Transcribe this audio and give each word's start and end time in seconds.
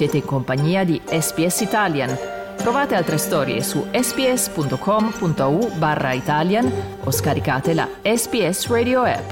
Siete 0.00 0.16
in 0.16 0.24
compagnia 0.24 0.82
di 0.82 0.98
SPS 1.04 1.60
Italian. 1.60 2.16
Trovate 2.56 2.94
altre 2.94 3.18
storie 3.18 3.62
su 3.62 3.86
sps.com.au 3.92 5.72
barra 5.76 6.14
Italian 6.14 6.72
o 7.04 7.10
scaricate 7.10 7.74
la 7.74 7.86
SPS 8.00 8.68
Radio 8.68 9.02
app. 9.02 9.30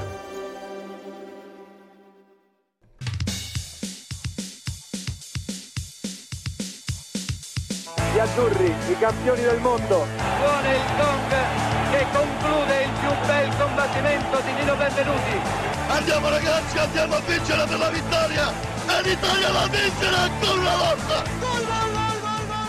Gli 8.12 8.18
azzurri, 8.18 8.66
i 8.66 8.98
campioni 8.98 9.40
del 9.40 9.60
mondo. 9.60 10.04
Suona 10.36 10.74
il 10.74 10.82
gong 10.98 11.32
che 11.92 12.06
conclude 12.12 12.82
il 12.82 12.90
più 13.00 13.26
bel 13.26 13.56
combattimento 13.56 14.40
di 14.44 14.52
Nino 14.52 14.76
Benvenuti. 14.76 15.40
Andiamo 15.88 16.28
ragazzi, 16.28 16.76
andiamo 16.76 17.14
a 17.14 17.20
vincere 17.20 17.64
per 17.66 17.78
la 17.78 17.88
vittoria! 17.88 18.77
L'Italia 19.00 19.50
la 19.52 19.66
vincerà 19.68 20.22
ancora 20.22 20.60
una 20.60 20.76
volta! 20.76 21.47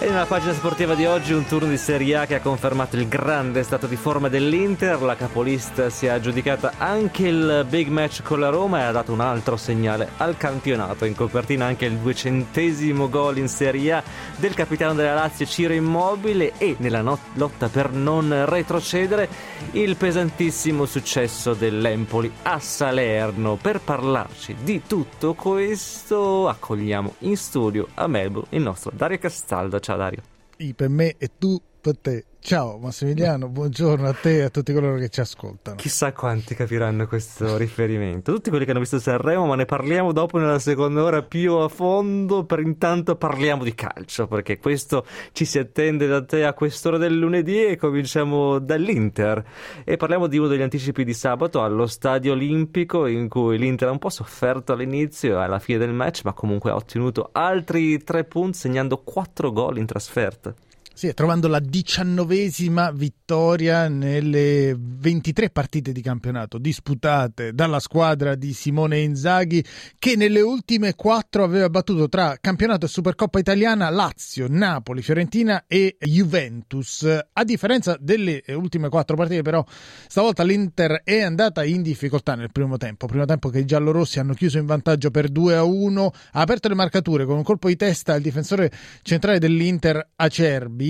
E 0.02 0.08
nella 0.08 0.26
pagina 0.26 0.54
sportiva 0.54 0.96
di 0.96 1.06
oggi 1.06 1.34
un 1.34 1.46
turno 1.46 1.68
di 1.68 1.76
Serie 1.76 2.16
A 2.16 2.26
che 2.26 2.36
ha 2.36 2.40
confermato 2.40 2.96
il 2.96 3.10
grande 3.10 3.64
stato 3.64 3.86
di 3.86 3.98
forma 3.98 4.30
dell'Inter. 4.30 5.02
La 5.02 5.18
capolista 5.18 5.90
si 5.90 6.06
è 6.06 6.10
aggiudicata 6.10 6.76
anche 6.78 7.28
il 7.28 7.66
big 7.68 7.90
match 7.90 8.22
con 8.24 8.40
la 8.40 8.48
Roma 8.48 8.80
e 8.80 8.84
ha 8.84 8.92
dato 8.92 9.12
un 9.12 9.20
altro 9.20 9.58
segnale 9.58 10.12
al 10.16 10.38
campionato. 10.38 11.04
In 11.04 11.16
copertina 11.16 11.66
anche 11.66 11.84
il 11.84 11.98
duecentesimo 11.98 13.10
gol 13.10 13.40
in 13.40 13.50
Serie 13.50 13.92
A 13.92 14.04
del 14.38 14.54
capitano 14.54 14.94
della 14.94 15.16
Lazio 15.16 15.46
Ciro 15.46 15.74
Immobile 15.74 16.54
e 16.58 16.78
nella 16.80 17.02
not- 17.02 17.36
lotta 17.36 17.68
per 17.68 17.92
non 17.92 18.46
retrocedere 18.46 19.28
il 19.72 19.98
pesantissimo 19.98 20.86
successo 20.86 21.54
dell'Empoli 21.54 22.32
a 22.44 22.58
Salerno. 22.60 23.58
Per 23.62 23.82
parlarci 23.82 24.56
di 24.64 24.82
tutto 24.88 25.34
questo 25.34 26.48
accogliamo 26.48 27.16
in 27.20 27.36
studio 27.36 27.90
a 27.96 28.08
Melbourne 28.08 28.48
il 28.52 28.62
nostro 28.62 28.94
Dario 28.96 29.18
Castaldo. 29.18 29.88
Dario. 29.96 30.22
I 30.58 30.74
per 30.74 30.90
me 30.90 31.16
e 31.18 31.30
tu 31.38 31.62
per 31.82 31.98
te. 31.98 32.26
Ciao 32.42 32.80
Massimiliano, 32.80 33.50
buongiorno 33.50 34.08
a 34.08 34.14
te 34.14 34.38
e 34.38 34.42
a 34.44 34.50
tutti 34.50 34.74
coloro 34.74 34.98
che 34.98 35.10
ci 35.10 35.20
ascoltano. 35.20 35.76
Chissà 35.76 36.14
quanti 36.14 36.56
capiranno 36.56 37.06
questo 37.06 37.58
riferimento. 37.58 38.34
Tutti 38.34 38.50
quelli 38.50 38.64
che 38.64 38.72
hanno 38.72 38.80
visto 38.80 38.98
Sanremo, 38.98 39.46
ma 39.46 39.56
ne 39.56 39.66
parliamo 39.66 40.14
dopo 40.14 40.40
nella 40.40 40.58
seconda 40.58 41.04
ora 41.04 41.22
più 41.22 41.56
a 41.56 41.68
fondo. 41.68 42.46
Per 42.46 42.60
intanto 42.60 43.18
parliamo 43.18 43.64
di 43.64 43.76
calcio, 43.76 44.26
perché 44.26 44.58
questo 44.58 45.06
ci 45.34 45.46
si 45.46 45.60
attende 45.60 46.08
da 46.08 46.24
te 46.24 46.46
a 46.46 46.54
quest'ora 46.54 46.98
del 46.98 47.20
lunedì 47.20 47.66
e 47.66 47.76
cominciamo 47.76 48.58
dall'Inter. 48.58 49.46
E 49.84 49.98
parliamo 49.98 50.26
di 50.26 50.38
uno 50.38 50.48
degli 50.48 50.62
anticipi 50.62 51.04
di 51.04 51.14
sabato 51.14 51.62
allo 51.62 51.86
Stadio 51.86 52.32
Olimpico, 52.32 53.06
in 53.06 53.28
cui 53.28 53.60
l'Inter 53.60 53.90
ha 53.90 53.92
un 53.92 54.00
po' 54.00 54.10
sofferto 54.10 54.72
all'inizio 54.72 55.38
e 55.40 55.44
alla 55.44 55.60
fine 55.60 55.78
del 55.78 55.94
match, 55.94 56.22
ma 56.24 56.34
comunque 56.34 56.72
ha 56.72 56.76
ottenuto 56.76 57.30
altri 57.32 58.02
tre 58.02 58.24
punti, 58.24 58.58
segnando 58.58 59.04
quattro 59.04 59.52
gol 59.52 59.78
in 59.78 59.86
trasferta. 59.86 60.56
Sì, 61.00 61.14
trovando 61.14 61.48
la 61.48 61.62
diciannovesima 61.62 62.92
vittoria 62.92 63.88
nelle 63.88 64.76
23 64.78 65.50
partite 65.50 65.94
di 65.94 66.02
campionato 66.02 66.58
disputate 66.58 67.54
dalla 67.54 67.80
squadra 67.80 68.36
di 68.36 68.52
Simone 68.52 69.00
Inzaghi 69.00 69.64
che 69.98 70.18
nelle 70.18 70.42
ultime 70.42 70.96
quattro 70.96 71.46
aveva 71.46 71.70
battuto 71.70 72.10
tra 72.10 72.36
campionato 72.42 72.86
e 72.86 72.90
Supercoppa 72.90 73.40
italiana 73.40 73.90
Lazio, 73.90 74.48
Napoli, 74.50 75.02
Fiorentina 75.02 75.64
e 75.68 75.96
Juventus. 76.02 77.08
A 77.32 77.44
differenza 77.46 77.96
delle 77.98 78.44
ultime 78.48 78.90
quattro 78.90 79.16
partite 79.16 79.42
però 79.42 79.64
stavolta 80.06 80.44
l'Inter 80.44 81.04
è 81.06 81.22
andata 81.22 81.64
in 81.64 81.82
difficoltà 81.82 82.36
nel 82.36 82.52
primo 82.52 82.76
tempo, 82.76 83.06
primo 83.06 83.24
tempo 83.24 83.48
che 83.48 83.60
i 83.60 83.66
giallorossi 83.66 84.20
hanno 84.20 84.34
chiuso 84.34 84.58
in 84.58 84.66
vantaggio 84.66 85.12
per 85.12 85.30
2 85.30 85.56
a 85.56 85.64
1, 85.64 86.12
ha 86.34 86.42
aperto 86.42 86.68
le 86.68 86.76
marcature 86.76 87.24
con 87.24 87.38
un 87.38 87.44
colpo 87.44 87.70
di 87.70 87.78
testa 87.78 88.16
al 88.16 88.22
difensore 88.22 88.70
centrale 89.02 89.40
dell'Inter 89.40 90.10
Acerbi, 90.18 90.88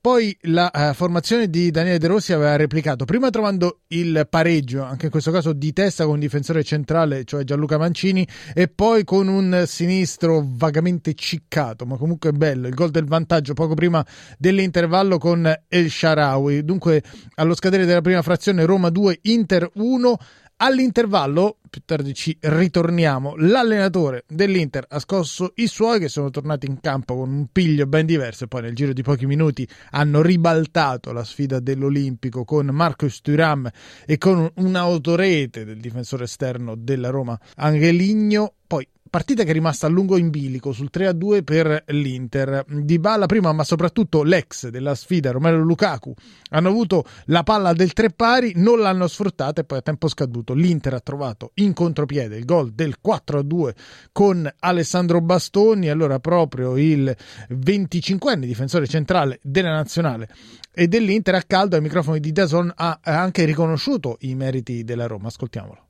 poi 0.00 0.36
la 0.42 0.70
uh, 0.72 0.92
formazione 0.92 1.48
di 1.48 1.70
Daniele 1.70 1.98
De 1.98 2.06
Rossi 2.06 2.34
aveva 2.34 2.56
replicato, 2.56 3.06
prima 3.06 3.30
trovando 3.30 3.80
il 3.88 4.26
pareggio, 4.28 4.82
anche 4.82 5.06
in 5.06 5.10
questo 5.10 5.30
caso 5.30 5.54
di 5.54 5.72
testa 5.72 6.04
con 6.04 6.14
un 6.14 6.20
difensore 6.20 6.62
centrale, 6.62 7.24
cioè 7.24 7.44
Gianluca 7.44 7.78
Mancini, 7.78 8.26
e 8.54 8.68
poi 8.68 9.04
con 9.04 9.28
un 9.28 9.64
sinistro 9.66 10.44
vagamente 10.46 11.14
ciccato, 11.14 11.86
ma 11.86 11.96
comunque 11.96 12.32
bello, 12.32 12.68
il 12.68 12.74
gol 12.74 12.90
del 12.90 13.06
vantaggio 13.06 13.54
poco 13.54 13.74
prima 13.74 14.04
dell'intervallo 14.38 15.18
con 15.18 15.50
El 15.68 15.90
Sharawi. 15.90 16.64
Dunque 16.64 17.02
allo 17.36 17.54
scadere 17.54 17.86
della 17.86 18.02
prima 18.02 18.22
frazione 18.22 18.64
Roma 18.64 18.90
2, 18.90 19.20
Inter 19.22 19.70
1. 19.74 20.16
All'intervallo, 20.62 21.56
più 21.70 21.80
tardi 21.86 22.12
ci 22.12 22.36
ritorniamo, 22.38 23.34
l'allenatore 23.38 24.24
dell'Inter 24.28 24.84
ha 24.90 24.98
scosso 24.98 25.52
i 25.54 25.66
suoi 25.66 25.98
che 25.98 26.08
sono 26.10 26.28
tornati 26.28 26.66
in 26.66 26.80
campo 26.80 27.16
con 27.16 27.30
un 27.30 27.46
piglio 27.50 27.86
ben 27.86 28.04
diverso 28.04 28.44
e 28.44 28.46
poi 28.46 28.60
nel 28.60 28.74
giro 28.74 28.92
di 28.92 29.00
pochi 29.00 29.24
minuti 29.24 29.66
hanno 29.92 30.20
ribaltato 30.20 31.12
la 31.12 31.24
sfida 31.24 31.60
dell'Olimpico 31.60 32.44
con 32.44 32.66
Marcus 32.66 33.22
Thuram 33.22 33.70
e 34.04 34.18
con 34.18 34.50
un'autorete 34.54 35.64
del 35.64 35.80
difensore 35.80 36.24
esterno 36.24 36.74
della 36.76 37.08
Roma 37.08 37.40
Angeligno. 37.56 38.52
Poi 38.66 38.86
partita 39.10 39.42
che 39.42 39.50
è 39.50 39.52
rimasta 39.52 39.86
a 39.86 39.90
lungo 39.90 40.16
in 40.16 40.30
bilico 40.30 40.72
sul 40.72 40.88
3-2 40.92 41.42
per 41.42 41.84
l'Inter. 41.88 42.64
Di 42.68 42.98
Bala 43.00 43.26
prima, 43.26 43.52
ma 43.52 43.64
soprattutto 43.64 44.22
l'ex 44.22 44.68
della 44.68 44.94
sfida, 44.94 45.32
Romero 45.32 45.58
Lukaku, 45.58 46.14
hanno 46.50 46.68
avuto 46.68 47.04
la 47.26 47.42
palla 47.42 47.72
del 47.72 47.92
tre 47.92 48.10
pari, 48.10 48.52
non 48.56 48.78
l'hanno 48.78 49.08
sfruttata 49.08 49.60
e 49.60 49.64
poi 49.64 49.78
a 49.78 49.82
tempo 49.82 50.08
scaduto 50.08 50.54
l'Inter 50.54 50.94
ha 50.94 51.00
trovato 51.00 51.50
in 51.54 51.74
contropiede 51.74 52.36
il 52.36 52.44
gol 52.44 52.70
del 52.70 52.96
4-2 53.04 53.74
con 54.12 54.48
Alessandro 54.60 55.20
Bastoni, 55.20 55.88
allora 55.88 56.20
proprio 56.20 56.76
il 56.76 57.14
25enne 57.50 58.44
difensore 58.44 58.86
centrale 58.86 59.40
della 59.42 59.72
nazionale 59.72 60.28
e 60.72 60.86
dell'Inter 60.86 61.34
a 61.34 61.42
caldo 61.42 61.74
ai 61.74 61.82
microfoni 61.82 62.20
di 62.20 62.30
Dazon 62.30 62.72
ha 62.74 63.00
anche 63.02 63.44
riconosciuto 63.44 64.18
i 64.20 64.34
meriti 64.36 64.84
della 64.84 65.06
Roma. 65.06 65.26
Ascoltiamolo. 65.26 65.89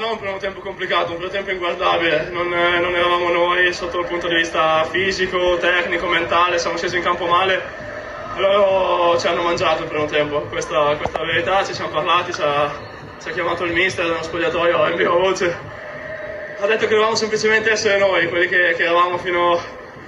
No, 0.00 0.12
un 0.12 0.18
primo 0.18 0.38
tempo 0.38 0.60
complicato, 0.60 1.10
un 1.10 1.18
primo 1.18 1.30
tempo 1.30 1.50
inguardabile, 1.50 2.30
non, 2.30 2.50
eh, 2.54 2.78
non, 2.80 2.94
eravamo 2.94 3.28
noi 3.28 3.70
sotto 3.74 4.00
il 4.00 4.06
punto 4.06 4.28
di 4.28 4.36
vista 4.36 4.82
fisico, 4.84 5.58
tecnico, 5.58 6.06
mentale, 6.06 6.58
siamo 6.58 6.78
scesi 6.78 6.96
in 6.96 7.02
campo 7.02 7.26
male, 7.26 7.62
loro 8.36 9.18
ci 9.18 9.26
hanno 9.26 9.42
mangiato 9.42 9.82
il 9.82 9.88
primo 9.90 10.06
tempo, 10.06 10.40
questa, 10.44 10.92
è 10.92 11.24
verità, 11.26 11.62
ci 11.66 11.74
siamo 11.74 11.90
parlati, 11.90 12.32
ci 12.32 12.40
ha, 12.40 12.72
ci 13.20 13.28
ha 13.28 13.32
chiamato 13.32 13.64
il 13.64 13.74
mister 13.74 14.06
nello 14.06 14.22
spogliatoio 14.22 14.88
in 14.88 14.96
viva 14.96 15.12
voce, 15.12 15.54
ha 16.58 16.66
detto 16.66 16.86
che 16.86 16.94
dovevamo 16.94 17.14
semplicemente 17.14 17.70
essere 17.70 17.98
noi, 17.98 18.26
quelli 18.30 18.48
che, 18.48 18.72
che 18.74 18.84
eravamo 18.84 19.18
fino, 19.18 19.60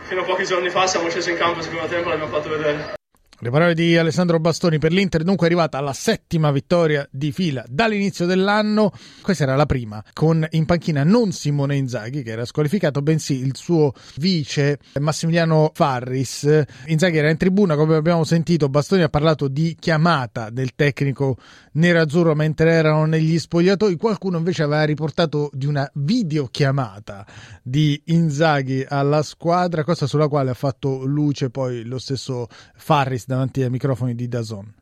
fino 0.05 0.23
a 0.23 0.25
pochi 0.25 0.47
giorni 0.47 0.71
fa, 0.71 0.87
siamo 0.87 1.11
scesi 1.11 1.33
in 1.33 1.37
campo 1.37 1.59
il 1.59 1.65
secondo 1.65 1.87
tempo 1.89 2.09
e 2.09 2.13
l'abbiamo 2.13 2.35
fatto 2.35 2.49
vedere. 2.49 3.01
Le 3.43 3.51
parole 3.51 3.75
di 3.75 3.97
Alessandro 3.97 4.39
Bastoni 4.39 4.79
per 4.79 4.93
l'Inter, 4.93 5.25
dunque 5.25 5.49
è 5.49 5.51
arrivata 5.51 5.77
alla 5.77 5.93
settima 5.93 6.53
vittoria 6.53 7.05
di 7.11 7.33
fila 7.33 7.65
dall'inizio 7.69 8.25
dell'anno. 8.25 8.93
Questa 9.21 9.43
era 9.43 9.57
la 9.57 9.67
prima, 9.67 10.01
con 10.13 10.47
in 10.51 10.65
panchina 10.65 11.03
non 11.03 11.33
Simone 11.33 11.75
Inzaghi, 11.75 12.23
che 12.23 12.31
era 12.31 12.45
squalificato, 12.45 13.03
bensì 13.03 13.41
il 13.41 13.57
suo 13.57 13.95
vice 14.19 14.79
Massimiliano 15.01 15.73
Farris. 15.75 16.63
Inzaghi 16.87 17.17
era 17.17 17.31
in 17.31 17.37
tribuna, 17.37 17.75
come 17.75 17.97
abbiamo 17.97 18.23
sentito, 18.23 18.69
Bastoni 18.69 19.03
ha 19.03 19.09
parlato 19.09 19.49
di 19.49 19.77
chiamata 19.77 20.49
del 20.49 20.77
tecnico 20.77 21.37
nerazzurro 21.73 22.37
mentre 22.37 22.71
erano 22.71 23.07
negli 23.07 23.41
spogliatoi. 23.41 23.97
Qualcuno 23.97 24.39
invece 24.39 24.63
aveva 24.63 24.85
riportato 24.85 25.51
di 25.53 25.67
una 25.67 25.91
videochiamata 25.95 27.27
di 27.61 28.01
Inzaghi 28.05 28.87
alla 28.89 29.25
squadra, 29.25 29.83
cosa 29.83 30.07
sulla 30.07 30.29
quale 30.29 30.51
ha 30.51 30.55
fatto 30.55 31.05
luce 31.05 31.51
poi 31.51 31.83
lo 31.83 31.99
stesso 31.99 32.47
Farris 32.77 33.31
davanti 33.33 33.63
ai 33.63 33.71
microfoni 33.71 34.15
di 34.15 34.29
Dazon. 34.29 34.73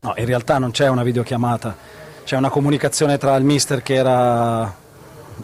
No, 0.00 0.14
in 0.16 0.24
realtà 0.24 0.58
non 0.58 0.70
c'è 0.70 0.88
una 0.88 1.02
videochiamata, 1.02 1.76
c'è 2.24 2.36
una 2.36 2.48
comunicazione 2.48 3.18
tra 3.18 3.36
il 3.36 3.44
mister 3.44 3.82
che 3.82 3.94
era 3.94 4.74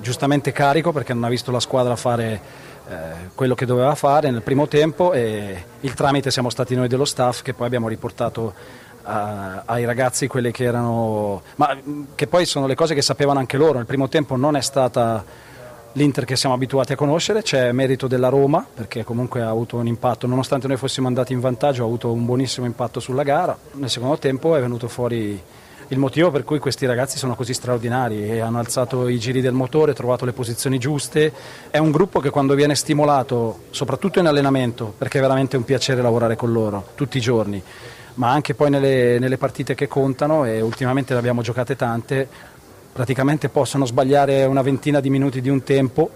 giustamente 0.00 0.52
carico 0.52 0.92
perché 0.92 1.14
non 1.14 1.24
ha 1.24 1.28
visto 1.28 1.50
la 1.50 1.60
squadra 1.60 1.96
fare 1.96 2.40
eh, 2.88 2.96
quello 3.34 3.54
che 3.54 3.66
doveva 3.66 3.94
fare 3.94 4.30
nel 4.30 4.42
primo 4.42 4.68
tempo 4.68 5.12
e 5.12 5.64
il 5.80 5.94
tramite 5.94 6.30
siamo 6.30 6.50
stati 6.50 6.74
noi 6.74 6.88
dello 6.88 7.04
staff 7.04 7.42
che 7.42 7.54
poi 7.54 7.66
abbiamo 7.66 7.88
riportato 7.88 8.54
a, 9.02 9.62
ai 9.64 9.84
ragazzi 9.84 10.26
quelle 10.26 10.50
che 10.50 10.64
erano, 10.64 11.42
ma 11.56 11.76
che 12.14 12.26
poi 12.26 12.44
sono 12.46 12.66
le 12.66 12.74
cose 12.74 12.94
che 12.94 13.02
sapevano 13.02 13.38
anche 13.38 13.56
loro. 13.56 13.78
Nel 13.78 13.86
primo 13.86 14.08
tempo 14.08 14.36
non 14.36 14.56
è 14.56 14.60
stata 14.60 15.24
l'Inter 15.98 16.24
che 16.24 16.36
siamo 16.36 16.54
abituati 16.54 16.92
a 16.92 16.96
conoscere, 16.96 17.42
c'è 17.42 17.72
merito 17.72 18.06
della 18.06 18.28
Roma 18.28 18.64
perché 18.72 19.02
comunque 19.02 19.42
ha 19.42 19.48
avuto 19.48 19.76
un 19.76 19.88
impatto, 19.88 20.28
nonostante 20.28 20.68
noi 20.68 20.76
fossimo 20.76 21.08
andati 21.08 21.32
in 21.32 21.40
vantaggio, 21.40 21.82
ha 21.82 21.86
avuto 21.86 22.12
un 22.12 22.24
buonissimo 22.24 22.64
impatto 22.64 23.00
sulla 23.00 23.24
gara. 23.24 23.58
Nel 23.72 23.90
secondo 23.90 24.16
tempo 24.16 24.54
è 24.54 24.60
venuto 24.60 24.86
fuori 24.86 25.42
il 25.88 25.98
motivo 25.98 26.30
per 26.30 26.44
cui 26.44 26.60
questi 26.60 26.86
ragazzi 26.86 27.18
sono 27.18 27.34
così 27.34 27.52
straordinari 27.52 28.30
e 28.30 28.38
hanno 28.38 28.58
alzato 28.58 29.08
i 29.08 29.18
giri 29.18 29.40
del 29.40 29.54
motore, 29.54 29.92
trovato 29.92 30.24
le 30.24 30.32
posizioni 30.32 30.78
giuste. 30.78 31.32
È 31.68 31.78
un 31.78 31.90
gruppo 31.90 32.20
che 32.20 32.30
quando 32.30 32.54
viene 32.54 32.76
stimolato, 32.76 33.62
soprattutto 33.70 34.20
in 34.20 34.26
allenamento, 34.26 34.94
perché 34.96 35.18
è 35.18 35.20
veramente 35.20 35.56
un 35.56 35.64
piacere 35.64 36.00
lavorare 36.00 36.36
con 36.36 36.52
loro 36.52 36.90
tutti 36.94 37.16
i 37.16 37.20
giorni, 37.20 37.60
ma 38.14 38.30
anche 38.30 38.54
poi 38.54 38.70
nelle, 38.70 39.18
nelle 39.18 39.38
partite 39.38 39.74
che 39.74 39.88
contano 39.88 40.44
e 40.44 40.60
ultimamente 40.60 41.12
ne 41.12 41.18
abbiamo 41.18 41.42
giocate 41.42 41.74
tante, 41.74 42.28
praticamente 42.98 43.48
possono 43.48 43.86
sbagliare 43.86 44.44
una 44.44 44.60
ventina 44.60 44.98
di 44.98 45.08
minuti 45.08 45.40
di 45.40 45.48
un 45.48 45.62
tempo 45.62 46.10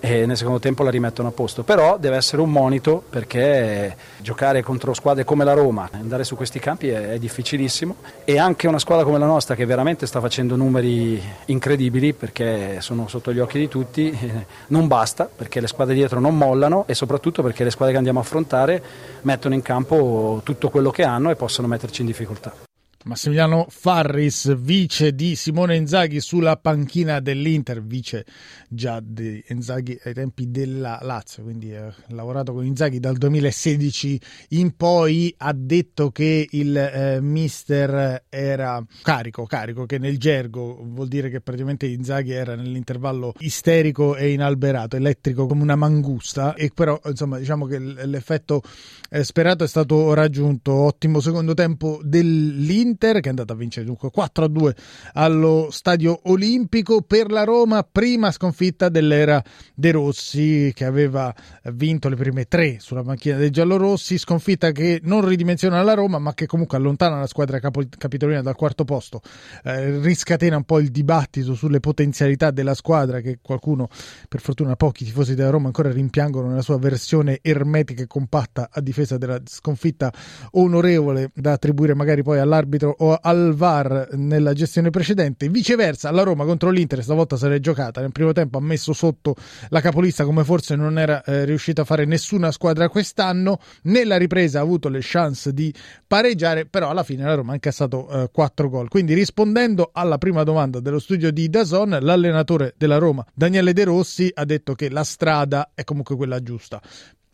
e 0.00 0.24
nel 0.24 0.38
secondo 0.38 0.58
tempo 0.58 0.82
la 0.82 0.88
rimettono 0.88 1.28
a 1.28 1.30
posto. 1.30 1.62
Però 1.62 1.98
deve 1.98 2.16
essere 2.16 2.40
un 2.40 2.50
monito 2.50 3.04
perché 3.10 3.94
giocare 4.22 4.62
contro 4.62 4.94
squadre 4.94 5.24
come 5.24 5.44
la 5.44 5.52
Roma, 5.52 5.90
andare 5.92 6.24
su 6.24 6.34
questi 6.34 6.58
campi 6.58 6.88
è, 6.88 7.10
è 7.10 7.18
difficilissimo 7.18 7.96
e 8.24 8.38
anche 8.38 8.66
una 8.66 8.78
squadra 8.78 9.04
come 9.04 9.18
la 9.18 9.26
nostra 9.26 9.54
che 9.54 9.66
veramente 9.66 10.06
sta 10.06 10.18
facendo 10.20 10.56
numeri 10.56 11.22
incredibili 11.44 12.14
perché 12.14 12.80
sono 12.80 13.08
sotto 13.08 13.30
gli 13.30 13.38
occhi 13.38 13.58
di 13.58 13.68
tutti, 13.68 14.18
non 14.68 14.86
basta 14.86 15.28
perché 15.28 15.60
le 15.60 15.66
squadre 15.66 15.92
dietro 15.92 16.18
non 16.18 16.34
mollano 16.34 16.84
e 16.86 16.94
soprattutto 16.94 17.42
perché 17.42 17.62
le 17.62 17.70
squadre 17.70 17.92
che 17.92 17.98
andiamo 17.98 18.20
a 18.20 18.22
affrontare 18.22 18.82
mettono 19.20 19.52
in 19.52 19.60
campo 19.60 20.40
tutto 20.44 20.70
quello 20.70 20.90
che 20.90 21.02
hanno 21.02 21.28
e 21.28 21.36
possono 21.36 21.68
metterci 21.68 22.00
in 22.00 22.06
difficoltà. 22.06 22.65
Massimiliano 23.06 23.66
Farris, 23.68 24.52
vice 24.58 25.14
di 25.14 25.36
Simone 25.36 25.76
Inzaghi 25.76 26.20
sulla 26.20 26.56
panchina 26.56 27.20
dell'Inter, 27.20 27.80
vice 27.80 28.26
già 28.68 29.00
di 29.00 29.44
Inzaghi 29.46 29.96
ai 30.02 30.12
tempi 30.12 30.50
della 30.50 30.98
Lazio, 31.02 31.44
quindi 31.44 31.72
ha 31.72 31.94
lavorato 32.08 32.52
con 32.52 32.64
Inzaghi 32.64 32.98
dal 32.98 33.16
2016 33.16 34.20
in 34.50 34.74
poi, 34.74 35.32
ha 35.38 35.52
detto 35.52 36.10
che 36.10 36.48
il 36.50 36.76
eh, 36.76 37.20
mister 37.20 38.24
era 38.28 38.84
carico, 39.02 39.46
carico, 39.46 39.86
che 39.86 39.98
nel 39.98 40.18
gergo 40.18 40.82
vuol 40.82 41.06
dire 41.06 41.30
che 41.30 41.40
praticamente 41.40 41.86
Inzaghi 41.86 42.32
era 42.32 42.56
nell'intervallo 42.56 43.34
isterico 43.38 44.16
e 44.16 44.32
inalberato, 44.32 44.96
elettrico 44.96 45.46
come 45.46 45.62
una 45.62 45.76
mangusta 45.76 46.54
e 46.54 46.72
però 46.74 47.00
insomma 47.04 47.38
diciamo 47.38 47.66
che 47.66 47.78
l'effetto 47.78 48.62
eh, 49.10 49.22
sperato 49.22 49.62
è 49.62 49.68
stato 49.68 50.12
raggiunto, 50.12 50.72
ottimo 50.72 51.20
secondo 51.20 51.54
tempo 51.54 52.00
dell'Inter 52.02 52.94
Inter 52.96 53.20
che 53.20 53.26
è 53.26 53.28
andata 53.28 53.52
a 53.52 53.56
vincere 53.56 53.84
dunque 53.84 54.10
4-2 54.10 54.74
allo 55.12 55.68
Stadio 55.70 56.18
Olimpico. 56.24 57.02
Per 57.02 57.30
la 57.30 57.44
Roma, 57.44 57.86
prima 57.90 58.30
sconfitta 58.30 58.88
dell'era 58.88 59.42
De 59.74 59.90
Rossi 59.90 60.72
che 60.74 60.86
aveva 60.86 61.34
vinto 61.72 62.08
le 62.08 62.16
prime 62.16 62.46
tre 62.46 62.78
sulla 62.80 63.02
macchina 63.02 63.36
dei 63.36 63.50
giallorossi, 63.50 64.16
sconfitta 64.16 64.72
che 64.72 65.00
non 65.02 65.26
ridimensiona 65.26 65.82
la 65.82 65.92
Roma 65.92 66.18
ma 66.18 66.32
che 66.32 66.46
comunque 66.46 66.78
allontana 66.78 67.18
la 67.18 67.26
squadra 67.26 67.60
capitolina 67.60 68.40
dal 68.40 68.56
quarto 68.56 68.84
posto, 68.84 69.20
eh, 69.64 69.98
riscatena 69.98 70.56
un 70.56 70.64
po' 70.64 70.78
il 70.78 70.90
dibattito 70.90 71.54
sulle 71.54 71.80
potenzialità 71.80 72.50
della 72.50 72.74
squadra 72.74 73.20
che 73.20 73.38
qualcuno, 73.42 73.88
per 74.28 74.40
fortuna 74.40 74.74
pochi 74.76 75.04
tifosi 75.04 75.34
della 75.34 75.50
Roma 75.50 75.66
ancora 75.66 75.90
rimpiangono 75.90 76.48
nella 76.48 76.62
sua 76.62 76.78
versione 76.78 77.40
ermetica 77.42 78.02
e 78.02 78.06
compatta 78.06 78.70
a 78.72 78.80
difesa 78.80 79.18
della 79.18 79.38
sconfitta 79.44 80.10
onorevole 80.52 81.30
da 81.34 81.52
attribuire 81.52 81.94
magari 81.94 82.22
poi 82.22 82.38
all'arbitro 82.38 82.85
arbitro 82.86 82.94
o 82.98 83.18
al 83.20 83.54
VAR 83.54 84.08
nella 84.12 84.52
gestione 84.52 84.90
precedente. 84.90 85.48
Viceversa, 85.48 86.10
la 86.10 86.22
Roma 86.22 86.44
contro 86.44 86.70
l'Inter 86.70 87.02
stavolta 87.02 87.36
l'è 87.48 87.58
giocata. 87.58 88.00
Nel 88.00 88.12
primo 88.12 88.32
tempo 88.32 88.58
ha 88.58 88.60
messo 88.60 88.92
sotto 88.92 89.34
la 89.70 89.80
capolista 89.80 90.24
come 90.24 90.44
forse 90.44 90.76
non 90.76 90.98
era 90.98 91.22
eh, 91.24 91.44
riuscita 91.44 91.82
a 91.82 91.84
fare 91.84 92.04
nessuna 92.04 92.52
squadra 92.52 92.88
quest'anno. 92.88 93.58
Nella 93.82 94.16
ripresa 94.16 94.60
ha 94.60 94.62
avuto 94.62 94.88
le 94.88 95.00
chance 95.02 95.52
di 95.52 95.74
pareggiare, 96.06 96.66
però 96.66 96.90
alla 96.90 97.02
fine 97.02 97.24
la 97.24 97.34
Roma 97.34 97.52
ha 97.52 97.54
incassato 97.54 98.08
eh, 98.08 98.30
4 98.30 98.68
gol. 98.68 98.88
Quindi 98.88 99.14
rispondendo 99.14 99.90
alla 99.92 100.18
prima 100.18 100.42
domanda 100.44 100.80
dello 100.80 100.98
studio 100.98 101.30
di 101.30 101.48
Dazon, 101.48 101.98
l'allenatore 102.00 102.74
della 102.76 102.98
Roma, 102.98 103.24
Daniele 103.34 103.72
De 103.72 103.84
Rossi, 103.84 104.30
ha 104.32 104.44
detto 104.44 104.74
che 104.74 104.90
la 104.90 105.04
strada 105.04 105.70
è 105.74 105.84
comunque 105.84 106.16
quella 106.16 106.42
giusta. 106.42 106.80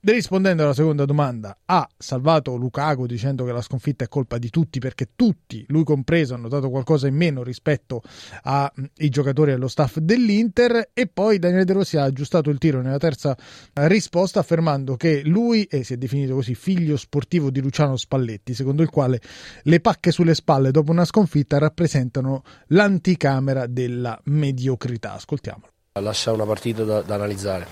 Rispondendo 0.05 0.65
alla 0.65 0.75
seconda 0.75 1.05
domanda, 1.05 1.57
ha 1.65 1.89
salvato 1.97 2.57
Lukaku 2.57 3.07
dicendo 3.07 3.45
che 3.45 3.53
la 3.53 3.63
sconfitta 3.63 4.03
è 4.03 4.09
colpa 4.09 4.37
di 4.37 4.51
tutti 4.51 4.81
perché 4.81 5.11
tutti, 5.15 5.65
lui 5.69 5.85
compreso, 5.85 6.35
hanno 6.35 6.49
dato 6.49 6.71
qualcosa 6.71 7.07
in 7.07 7.15
meno 7.15 7.45
rispetto 7.45 8.03
ai 8.43 9.09
giocatori 9.11 9.53
e 9.53 9.55
allo 9.55 9.69
staff 9.69 9.99
dell'Inter 9.99 10.91
e 10.93 11.07
poi 11.07 11.39
Daniele 11.39 11.65
De 11.65 11.73
Rossi 11.75 11.99
ha 11.99 12.03
aggiustato 12.03 12.51
il 12.51 12.59
tiro 12.59 12.83
nella 12.83 12.99
terza 12.99 13.37
risposta 13.75 14.41
affermando 14.41 14.97
che 14.97 15.23
lui, 15.25 15.63
e 15.71 15.85
si 15.85 15.95
è 15.95 15.97
definito 15.97 16.35
così, 16.35 16.57
figlio 16.57 16.97
sportivo 16.97 17.51
di 17.51 17.61
Luciano 17.61 17.97
Spalletti, 17.97 18.55
secondo 18.55 18.83
il 18.83 18.91
quale 18.91 19.21
le 19.63 19.79
pacche 19.79 20.11
sulle 20.11 20.35
spalle 20.35 20.73
dopo 20.73 20.91
una 20.91 21.05
sconfitta 21.05 21.59
rappresentano 21.59 22.43
l'anticamera 22.71 23.69
della 23.69 24.21
mediocrità. 24.25 25.13
Ascoltiamolo. 25.13 25.72
Lascia 26.01 26.33
una 26.33 26.47
partita 26.47 26.85
da, 26.85 27.03
da 27.03 27.17
analizzare, 27.17 27.67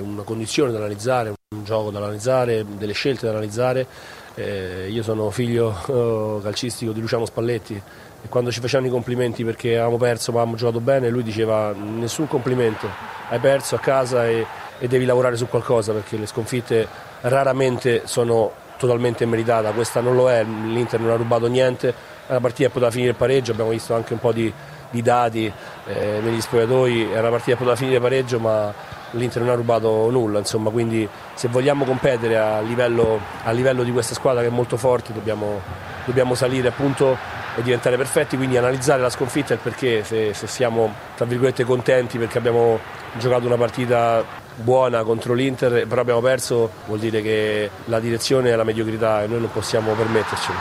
una 0.00 0.22
condizione 0.22 0.72
da 0.72 0.78
analizzare, 0.78 1.34
un 1.54 1.62
gioco 1.62 1.90
da 1.90 1.98
analizzare, 1.98 2.64
delle 2.66 2.94
scelte 2.94 3.26
da 3.26 3.32
analizzare. 3.32 3.86
Eh, 4.34 4.88
io 4.88 5.02
sono 5.02 5.28
figlio 5.28 5.76
oh, 5.88 6.40
calcistico 6.40 6.92
di 6.92 7.02
Luciano 7.02 7.26
Spalletti 7.26 7.74
e 7.74 8.28
quando 8.30 8.50
ci 8.50 8.60
facevano 8.60 8.88
i 8.88 8.90
complimenti 8.90 9.44
perché 9.44 9.72
avevamo 9.76 9.98
perso 9.98 10.32
ma 10.32 10.38
avevamo 10.38 10.56
giocato 10.56 10.80
bene, 10.80 11.10
lui 11.10 11.22
diceva 11.22 11.74
nessun 11.74 12.26
complimento, 12.28 12.88
hai 13.28 13.38
perso 13.40 13.74
a 13.74 13.78
casa 13.78 14.26
e, 14.26 14.46
e 14.78 14.88
devi 14.88 15.04
lavorare 15.04 15.36
su 15.36 15.46
qualcosa 15.46 15.92
perché 15.92 16.16
le 16.16 16.26
sconfitte 16.26 16.88
raramente 17.22 18.06
sono 18.06 18.52
totalmente 18.78 19.26
meritate, 19.26 19.70
questa 19.72 20.00
non 20.00 20.16
lo 20.16 20.30
è, 20.30 20.42
l'Inter 20.44 20.98
non 20.98 21.10
ha 21.10 21.16
rubato 21.16 21.46
niente, 21.46 21.92
la 22.26 22.40
partita 22.40 22.70
poteva 22.70 22.90
finire 22.90 23.10
il 23.10 23.16
pareggio, 23.16 23.52
abbiamo 23.52 23.70
visto 23.70 23.94
anche 23.94 24.14
un 24.14 24.18
po' 24.18 24.32
di 24.32 24.50
di 24.90 25.02
dati 25.02 25.52
eh, 25.86 26.20
negli 26.22 26.40
spogliatoi, 26.40 27.10
era 27.10 27.20
una 27.20 27.30
partita 27.30 27.52
che 27.52 27.56
poteva 27.56 27.76
finire 27.76 28.00
pareggio 28.00 28.38
ma 28.38 28.72
l'Inter 29.12 29.42
non 29.42 29.50
ha 29.50 29.54
rubato 29.54 30.10
nulla, 30.10 30.38
insomma, 30.38 30.70
quindi 30.70 31.08
se 31.34 31.48
vogliamo 31.48 31.84
competere 31.84 32.38
a 32.38 32.60
livello, 32.60 33.20
a 33.44 33.50
livello 33.50 33.82
di 33.82 33.92
questa 33.92 34.14
squadra 34.14 34.42
che 34.42 34.48
è 34.48 34.50
molto 34.50 34.76
forte 34.76 35.12
dobbiamo, 35.12 35.60
dobbiamo 36.04 36.34
salire 36.34 36.68
appunto 36.68 37.16
e 37.56 37.62
diventare 37.62 37.96
perfetti, 37.96 38.36
quindi 38.36 38.56
analizzare 38.56 39.00
la 39.00 39.10
sconfitta 39.10 39.52
e 39.52 39.56
il 39.56 39.62
perché, 39.62 40.04
se, 40.04 40.32
se 40.34 40.46
siamo 40.46 40.92
tra 41.16 41.24
virgolette 41.24 41.64
contenti 41.64 42.18
perché 42.18 42.38
abbiamo 42.38 42.78
giocato 43.18 43.46
una 43.46 43.56
partita 43.56 44.24
buona 44.54 45.02
contro 45.02 45.32
l'Inter 45.32 45.86
però 45.86 46.02
abbiamo 46.02 46.20
perso 46.20 46.70
vuol 46.86 46.98
dire 46.98 47.22
che 47.22 47.70
la 47.86 47.98
direzione 47.98 48.50
è 48.50 48.56
la 48.56 48.64
mediocrità 48.64 49.22
e 49.22 49.26
noi 49.26 49.40
non 49.40 49.50
possiamo 49.50 49.94
permettercelo. 49.94 50.58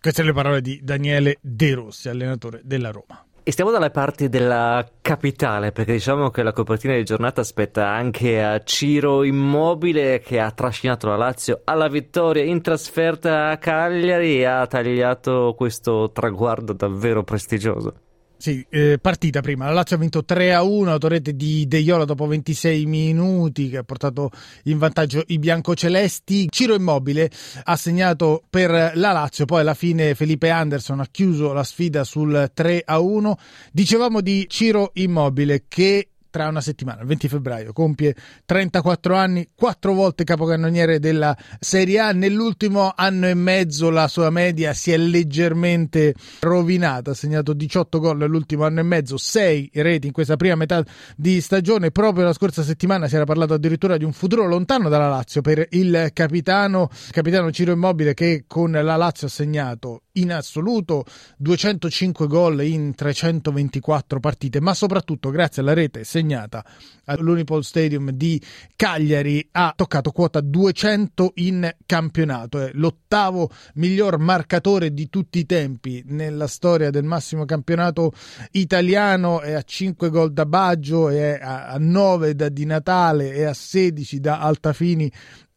Queste 0.00 0.22
le 0.22 0.32
parole 0.32 0.62
di 0.62 0.80
Daniele 0.82 1.36
De 1.42 1.74
Rossi, 1.74 2.08
allenatore 2.08 2.60
della 2.64 2.90
Roma. 2.90 3.22
E 3.42 3.52
stiamo 3.52 3.70
dalle 3.70 3.90
parti 3.90 4.28
della 4.28 4.86
capitale, 5.00 5.72
perché 5.72 5.92
diciamo 5.92 6.28
che 6.30 6.42
la 6.42 6.52
copertina 6.52 6.94
di 6.94 7.04
giornata 7.04 7.40
aspetta 7.40 7.88
anche 7.88 8.42
a 8.42 8.62
Ciro 8.62 9.24
Immobile 9.24 10.20
che 10.20 10.38
ha 10.38 10.50
trascinato 10.50 11.08
la 11.08 11.16
Lazio 11.16 11.62
alla 11.64 11.88
vittoria 11.88 12.44
in 12.44 12.60
trasferta 12.60 13.48
a 13.48 13.56
Cagliari 13.56 14.40
e 14.40 14.44
ha 14.44 14.66
tagliato 14.66 15.54
questo 15.56 16.10
traguardo 16.12 16.74
davvero 16.74 17.22
prestigioso. 17.24 17.94
Sì, 18.40 18.64
eh, 18.70 18.96
partita 18.98 19.42
prima. 19.42 19.66
La 19.66 19.72
Lazio 19.72 19.96
ha 19.96 19.98
vinto 19.98 20.24
3 20.24 20.54
a 20.54 20.62
1, 20.62 20.90
autorete 20.90 21.36
di 21.36 21.68
De 21.68 21.76
Iola 21.76 22.06
dopo 22.06 22.26
26 22.26 22.86
minuti, 22.86 23.68
che 23.68 23.76
ha 23.76 23.82
portato 23.82 24.30
in 24.64 24.78
vantaggio 24.78 25.22
i 25.26 25.38
biancocelesti. 25.38 26.48
Ciro 26.48 26.72
Immobile 26.74 27.30
ha 27.64 27.76
segnato 27.76 28.42
per 28.48 28.92
la 28.94 29.12
Lazio, 29.12 29.44
poi 29.44 29.60
alla 29.60 29.74
fine 29.74 30.14
Felipe 30.14 30.48
Anderson 30.48 31.00
ha 31.00 31.08
chiuso 31.10 31.52
la 31.52 31.64
sfida 31.64 32.02
sul 32.02 32.50
3 32.54 32.82
a 32.82 32.98
1. 32.98 33.36
Dicevamo 33.72 34.22
di 34.22 34.46
Ciro 34.48 34.92
Immobile 34.94 35.64
che 35.68 36.09
tra 36.30 36.48
una 36.48 36.60
settimana, 36.60 37.00
il 37.02 37.06
20 37.06 37.28
febbraio, 37.28 37.72
compie 37.72 38.14
34 38.44 39.14
anni, 39.14 39.50
quattro 39.54 39.92
volte 39.92 40.24
capocannoniere 40.24 40.98
della 40.98 41.36
Serie 41.58 41.98
A. 41.98 42.12
Nell'ultimo 42.12 42.92
anno 42.94 43.26
e 43.26 43.34
mezzo 43.34 43.90
la 43.90 44.08
sua 44.08 44.30
media 44.30 44.72
si 44.72 44.92
è 44.92 44.96
leggermente 44.96 46.14
rovinata, 46.40 47.10
ha 47.10 47.14
segnato 47.14 47.52
18 47.52 47.98
gol 47.98 48.16
nell'ultimo 48.18 48.64
anno 48.64 48.80
e 48.80 48.84
mezzo, 48.84 49.16
6 49.16 49.70
reti 49.74 50.06
in 50.06 50.12
questa 50.12 50.36
prima 50.36 50.54
metà 50.54 50.82
di 51.16 51.40
stagione. 51.40 51.90
Proprio 51.90 52.24
la 52.24 52.32
scorsa 52.32 52.62
settimana 52.62 53.08
si 53.08 53.16
era 53.16 53.24
parlato 53.24 53.54
addirittura 53.54 53.96
di 53.96 54.04
un 54.04 54.12
futuro 54.12 54.46
lontano 54.46 54.88
dalla 54.88 55.08
Lazio 55.08 55.40
per 55.40 55.66
il 55.70 56.10
capitano, 56.12 56.88
capitano 57.10 57.50
Ciro 57.50 57.72
Immobile 57.72 58.14
che 58.14 58.44
con 58.46 58.70
la 58.70 58.96
Lazio 58.96 59.26
ha 59.26 59.30
segnato 59.30 60.02
in 60.12 60.32
assoluto 60.32 61.04
205 61.36 62.26
gol 62.26 62.62
in 62.62 62.94
324 62.94 64.20
partite, 64.20 64.60
ma 64.60 64.74
soprattutto 64.74 65.30
grazie 65.30 65.62
alla 65.62 65.72
rete 65.72 66.04
segnata 66.04 66.64
all'Unipol 67.04 67.64
Stadium 67.64 68.10
di 68.10 68.40
Cagliari 68.76 69.46
ha 69.52 69.72
toccato 69.76 70.10
quota 70.10 70.40
200 70.40 71.32
in 71.36 71.74
campionato, 71.86 72.60
è 72.60 72.70
l'ottavo 72.74 73.50
miglior 73.74 74.18
marcatore 74.18 74.92
di 74.92 75.08
tutti 75.08 75.40
i 75.40 75.46
tempi 75.46 76.02
nella 76.06 76.46
storia 76.46 76.90
del 76.90 77.04
massimo 77.04 77.44
campionato 77.44 78.12
italiano, 78.52 79.40
è 79.40 79.52
a 79.52 79.62
5 79.62 80.10
gol 80.10 80.32
da 80.32 80.46
Baggio, 80.46 81.08
è 81.08 81.38
a 81.40 81.76
9 81.78 82.34
da 82.34 82.48
Di 82.48 82.64
Natale, 82.64 83.32
è 83.32 83.42
a 83.42 83.54
16 83.54 84.20
da 84.20 84.40
Altafini 84.40 85.10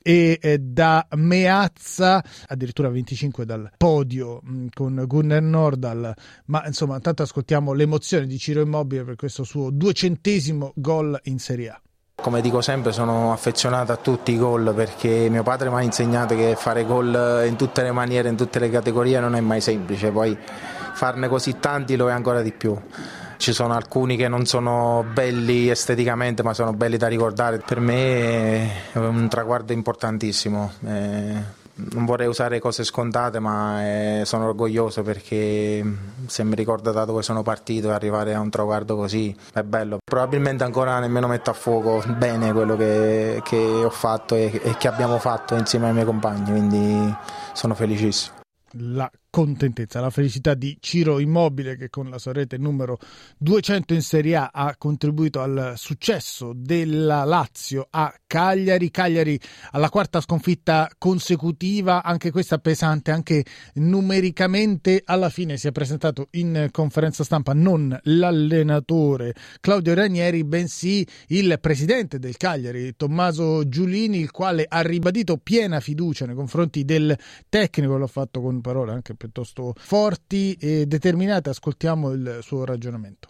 e 0.03 0.37
eh, 0.39 0.59
da 0.59 1.07
Meazza 1.15 2.23
addirittura 2.47 2.89
25 2.89 3.45
dal 3.45 3.71
podio 3.77 4.41
mm, 4.45 4.67
con 4.73 5.03
Gunnar 5.07 5.41
Nordal. 5.41 6.13
Ma 6.45 6.63
insomma 6.67 6.95
intanto 6.95 7.23
ascoltiamo 7.23 7.73
l'emozione 7.73 8.27
di 8.27 8.37
Ciro 8.37 8.61
Immobile 8.61 9.05
per 9.05 9.15
questo 9.15 9.43
suo 9.43 9.71
duecentesimo 9.71 10.73
gol 10.75 11.19
in 11.23 11.39
Serie 11.39 11.69
A. 11.69 11.81
Come 12.15 12.41
dico 12.41 12.61
sempre 12.61 12.91
sono 12.91 13.33
affezionato 13.33 13.91
a 13.91 13.97
tutti 13.97 14.33
i 14.33 14.37
gol 14.37 14.73
perché 14.75 15.29
mio 15.29 15.43
padre 15.43 15.69
mi 15.69 15.75
ha 15.75 15.81
insegnato 15.81 16.35
che 16.35 16.55
fare 16.55 16.85
gol 16.85 17.43
in 17.47 17.55
tutte 17.55 17.81
le 17.81 17.91
maniere, 17.91 18.29
in 18.29 18.35
tutte 18.35 18.59
le 18.59 18.69
categorie 18.69 19.19
non 19.19 19.35
è 19.35 19.41
mai 19.41 19.61
semplice, 19.61 20.11
poi 20.11 20.37
farne 20.93 21.27
così 21.27 21.57
tanti 21.59 21.95
lo 21.95 22.09
è 22.09 22.11
ancora 22.11 22.41
di 22.41 22.51
più 22.51 22.77
ci 23.43 23.51
sono 23.51 23.73
alcuni 23.73 24.15
che 24.15 24.29
non 24.29 24.45
sono 24.45 25.03
belli 25.11 25.67
esteticamente 25.67 26.43
ma 26.43 26.53
sono 26.53 26.71
belli 26.71 26.95
da 26.95 27.07
ricordare. 27.07 27.57
Per 27.57 27.81
me 27.81 28.91
è 28.93 28.97
un 28.97 29.27
traguardo 29.27 29.73
importantissimo. 29.73 30.71
Eh, 30.85 31.61
non 31.73 32.05
vorrei 32.05 32.27
usare 32.27 32.59
cose 32.59 32.85
scontate, 32.85 33.39
ma 33.39 33.83
eh, 33.83 34.21
sono 34.23 34.45
orgoglioso 34.45 35.01
perché 35.01 35.83
se 36.25 36.43
mi 36.45 36.55
ricordo 36.55 36.91
da 36.93 37.03
dove 37.03 37.21
sono 37.21 37.43
partito 37.43 37.89
e 37.89 37.91
arrivare 37.91 38.33
a 38.33 38.39
un 38.39 38.49
traguardo 38.49 38.95
così 38.95 39.35
è 39.53 39.61
bello. 39.63 39.97
Probabilmente 40.01 40.63
ancora 40.63 40.99
nemmeno 40.99 41.27
metto 41.27 41.49
a 41.49 41.53
fuoco 41.53 42.01
bene 42.17 42.53
quello 42.53 42.77
che, 42.77 43.41
che 43.43 43.57
ho 43.57 43.89
fatto 43.89 44.35
e, 44.35 44.57
e 44.63 44.77
che 44.77 44.87
abbiamo 44.87 45.17
fatto 45.17 45.55
insieme 45.55 45.87
ai 45.87 45.93
miei 45.93 46.05
compagni, 46.05 46.49
quindi 46.49 47.13
sono 47.51 47.75
felicissimo 47.75 48.39
la 48.77 49.09
contentezza, 49.33 49.99
la 49.99 50.11
felicità 50.11 50.53
di 50.53 50.77
Ciro 50.79 51.17
Immobile 51.17 51.75
che 51.75 51.89
con 51.89 52.07
la 52.07 52.19
sua 52.19 52.33
rete 52.33 52.59
numero 52.59 52.99
200 53.39 53.95
in 53.95 54.03
Serie 54.03 54.35
A 54.35 54.51
ha 54.53 54.75
contribuito 54.77 55.41
al 55.41 55.73
successo 55.75 56.53
della 56.55 57.23
Lazio 57.23 57.87
a 57.89 58.13
Cagliari, 58.27 58.91
Cagliari 58.91 59.39
alla 59.71 59.89
quarta 59.89 60.21
sconfitta 60.21 60.87
consecutiva, 60.99 62.03
anche 62.03 62.29
questa 62.29 62.59
pesante, 62.59 63.09
anche 63.09 63.43
numericamente. 63.75 65.01
Alla 65.03 65.31
fine 65.31 65.57
si 65.57 65.67
è 65.67 65.71
presentato 65.71 66.27
in 66.33 66.67
conferenza 66.69 67.23
stampa 67.23 67.53
non 67.53 67.99
l'allenatore 68.03 69.33
Claudio 69.61 69.95
Ranieri, 69.95 70.43
bensì 70.43 71.03
il 71.29 71.57
presidente 71.59 72.19
del 72.19 72.37
Cagliari 72.37 72.95
Tommaso 72.95 73.67
Giulini, 73.67 74.19
il 74.19 74.29
quale 74.29 74.63
ha 74.69 74.81
ribadito 74.81 75.37
piena 75.37 75.79
fiducia 75.79 76.27
nei 76.27 76.35
confronti 76.35 76.85
del 76.85 77.17
tecnico, 77.49 77.97
l'ho 77.97 78.05
fatto 78.05 78.39
con 78.39 78.61
parole 78.61 78.91
anche 78.91 79.15
piuttosto 79.23 79.73
forti 79.77 80.53
e 80.59 80.85
determinate. 80.85 81.49
Ascoltiamo 81.49 82.11
il 82.11 82.39
suo 82.41 82.65
ragionamento. 82.65 83.29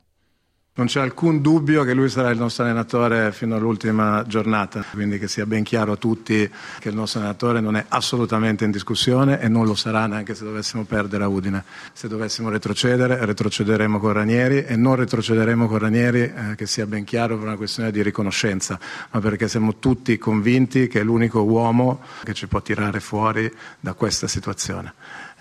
Non 0.75 0.87
c'è 0.87 1.01
alcun 1.01 1.39
dubbio 1.39 1.83
che 1.83 1.93
lui 1.93 2.09
sarà 2.09 2.31
il 2.31 2.39
nostro 2.39 2.63
allenatore 2.63 3.31
fino 3.31 3.55
all'ultima 3.55 4.23
giornata, 4.25 4.83
quindi 4.91 5.19
che 5.19 5.27
sia 5.27 5.45
ben 5.45 5.61
chiaro 5.61 5.91
a 5.91 5.97
tutti 5.97 6.49
che 6.79 6.89
il 6.89 6.95
nostro 6.95 7.19
allenatore 7.19 7.59
non 7.59 7.75
è 7.75 7.85
assolutamente 7.89 8.65
in 8.65 8.71
discussione 8.71 9.39
e 9.39 9.47
non 9.49 9.67
lo 9.67 9.75
sarà 9.75 10.07
neanche 10.07 10.33
se 10.33 10.43
dovessimo 10.43 10.83
perdere 10.83 11.25
a 11.25 11.27
Udine. 11.27 11.63
Se 11.93 12.07
dovessimo 12.07 12.49
retrocedere, 12.49 13.23
retrocederemo 13.23 13.99
con 13.99 14.13
Ranieri 14.13 14.63
e 14.63 14.75
non 14.75 14.95
retrocederemo 14.95 15.67
con 15.67 15.77
Ranieri, 15.77 16.21
eh, 16.21 16.55
che 16.55 16.65
sia 16.65 16.87
ben 16.87 17.03
chiaro, 17.03 17.37
per 17.37 17.45
una 17.45 17.55
questione 17.55 17.91
di 17.91 18.01
riconoscenza, 18.01 18.79
ma 19.11 19.19
perché 19.19 19.47
siamo 19.47 19.75
tutti 19.77 20.17
convinti 20.17 20.87
che 20.87 21.01
è 21.01 21.03
l'unico 21.03 21.43
uomo 21.43 22.01
che 22.23 22.33
ci 22.33 22.47
può 22.47 22.63
tirare 22.63 22.99
fuori 22.99 23.53
da 23.79 23.93
questa 23.93 24.27
situazione. 24.27 24.91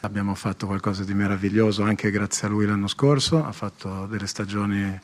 Abbiamo 0.04 0.34
fatto 0.34 0.66
qualcosa 0.66 1.04
di 1.04 1.14
meraviglioso 1.14 1.84
anche 1.84 2.10
grazie 2.10 2.48
a 2.48 2.50
lui 2.50 2.66
l'anno 2.66 2.88
scorso, 2.88 3.46
ha 3.46 3.52
fatto 3.52 4.06
delle 4.06 4.26
stagioni 4.26 5.00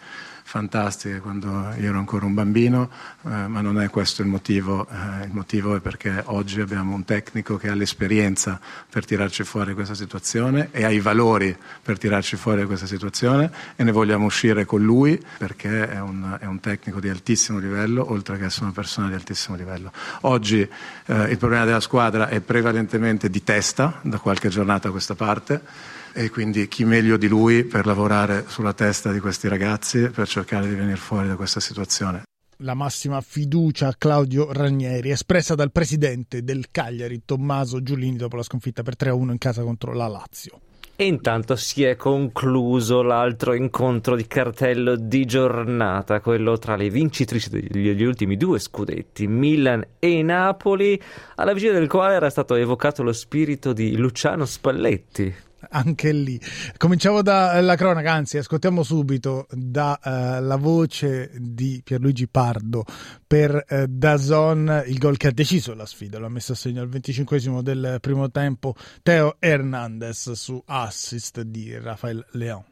fantastiche 0.48 1.20
quando 1.20 1.74
io 1.78 1.88
ero 1.88 1.98
ancora 1.98 2.24
un 2.24 2.32
bambino, 2.32 2.88
eh, 3.26 3.28
ma 3.28 3.60
non 3.60 3.78
è 3.82 3.90
questo 3.90 4.22
il 4.22 4.28
motivo. 4.28 4.86
Eh, 4.90 5.24
il 5.26 5.30
motivo 5.30 5.76
è 5.76 5.80
perché 5.80 6.22
oggi 6.24 6.62
abbiamo 6.62 6.94
un 6.94 7.04
tecnico 7.04 7.58
che 7.58 7.68
ha 7.68 7.74
l'esperienza 7.74 8.58
per 8.88 9.04
tirarci 9.04 9.44
fuori 9.44 9.74
questa 9.74 9.94
situazione 9.94 10.70
e 10.70 10.84
ha 10.84 10.90
i 10.90 11.00
valori 11.00 11.54
per 11.82 11.98
tirarci 11.98 12.36
fuori 12.36 12.64
questa 12.64 12.86
situazione 12.86 13.50
e 13.76 13.84
ne 13.84 13.92
vogliamo 13.92 14.24
uscire 14.24 14.64
con 14.64 14.82
lui 14.82 15.22
perché 15.36 15.86
è 15.86 16.00
un, 16.00 16.38
è 16.40 16.46
un 16.46 16.60
tecnico 16.60 16.98
di 16.98 17.10
altissimo 17.10 17.58
livello, 17.58 18.10
oltre 18.10 18.38
che 18.38 18.46
essere 18.46 18.64
una 18.64 18.74
persona 18.74 19.08
di 19.08 19.14
altissimo 19.14 19.54
livello. 19.54 19.92
Oggi 20.22 20.60
eh, 20.60 21.22
il 21.24 21.36
problema 21.36 21.66
della 21.66 21.80
squadra 21.80 22.28
è 22.28 22.40
prevalentemente 22.40 23.28
di 23.28 23.44
testa, 23.44 24.00
da 24.00 24.16
qualche 24.18 24.48
giornata 24.48 24.88
a 24.88 24.92
questa 24.92 25.14
parte 25.14 25.96
e 26.18 26.30
quindi 26.30 26.66
chi 26.66 26.84
meglio 26.84 27.16
di 27.16 27.28
lui 27.28 27.62
per 27.62 27.86
lavorare 27.86 28.44
sulla 28.48 28.72
testa 28.72 29.12
di 29.12 29.20
questi 29.20 29.46
ragazzi 29.46 30.10
per 30.10 30.26
cercare 30.26 30.66
di 30.66 30.74
venire 30.74 30.96
fuori 30.96 31.28
da 31.28 31.36
questa 31.36 31.60
situazione. 31.60 32.22
La 32.62 32.74
massima 32.74 33.20
fiducia 33.20 33.86
a 33.86 33.94
Claudio 33.96 34.52
Ranieri, 34.52 35.10
espressa 35.10 35.54
dal 35.54 35.70
presidente 35.70 36.42
del 36.42 36.72
Cagliari, 36.72 37.22
Tommaso 37.24 37.84
Giulini, 37.84 38.16
dopo 38.16 38.34
la 38.34 38.42
sconfitta 38.42 38.82
per 38.82 38.96
3-1 38.98 39.30
in 39.30 39.38
casa 39.38 39.62
contro 39.62 39.92
la 39.92 40.08
Lazio. 40.08 40.58
E 40.96 41.06
intanto 41.06 41.54
si 41.54 41.84
è 41.84 41.94
concluso 41.94 43.02
l'altro 43.02 43.54
incontro 43.54 44.16
di 44.16 44.26
cartello 44.26 44.96
di 44.96 45.24
giornata, 45.24 46.20
quello 46.20 46.58
tra 46.58 46.74
le 46.74 46.90
vincitrici 46.90 47.48
degli 47.48 48.02
ultimi 48.02 48.36
due 48.36 48.58
scudetti, 48.58 49.28
Milan 49.28 49.86
e 50.00 50.20
Napoli, 50.24 51.00
alla 51.36 51.52
vigilia 51.52 51.74
del 51.74 51.86
quale 51.86 52.14
era 52.14 52.28
stato 52.28 52.56
evocato 52.56 53.04
lo 53.04 53.12
spirito 53.12 53.72
di 53.72 53.96
Luciano 53.96 54.44
Spalletti 54.44 55.46
anche 55.70 56.12
lì. 56.12 56.40
Cominciamo 56.76 57.22
dalla 57.22 57.76
cronaca, 57.76 58.12
anzi, 58.12 58.38
ascoltiamo 58.38 58.82
subito 58.82 59.46
dalla 59.50 60.54
uh, 60.54 60.58
voce 60.58 61.30
di 61.36 61.80
Pierluigi 61.84 62.28
Pardo 62.28 62.84
per 63.26 63.64
uh, 63.68 63.84
Dazon 63.88 64.84
il 64.86 64.98
gol 64.98 65.16
che 65.16 65.28
ha 65.28 65.32
deciso 65.32 65.74
la 65.74 65.86
sfida. 65.86 66.18
L'ha 66.18 66.28
messo 66.28 66.52
a 66.52 66.56
segno 66.56 66.82
al 66.82 66.88
25 66.88 67.62
del 67.62 67.98
primo 68.00 68.30
tempo 68.30 68.74
Teo 69.02 69.36
Hernandez 69.38 70.32
su 70.32 70.62
assist 70.66 71.40
di 71.42 71.76
Rafael 71.78 72.24
León. 72.32 72.64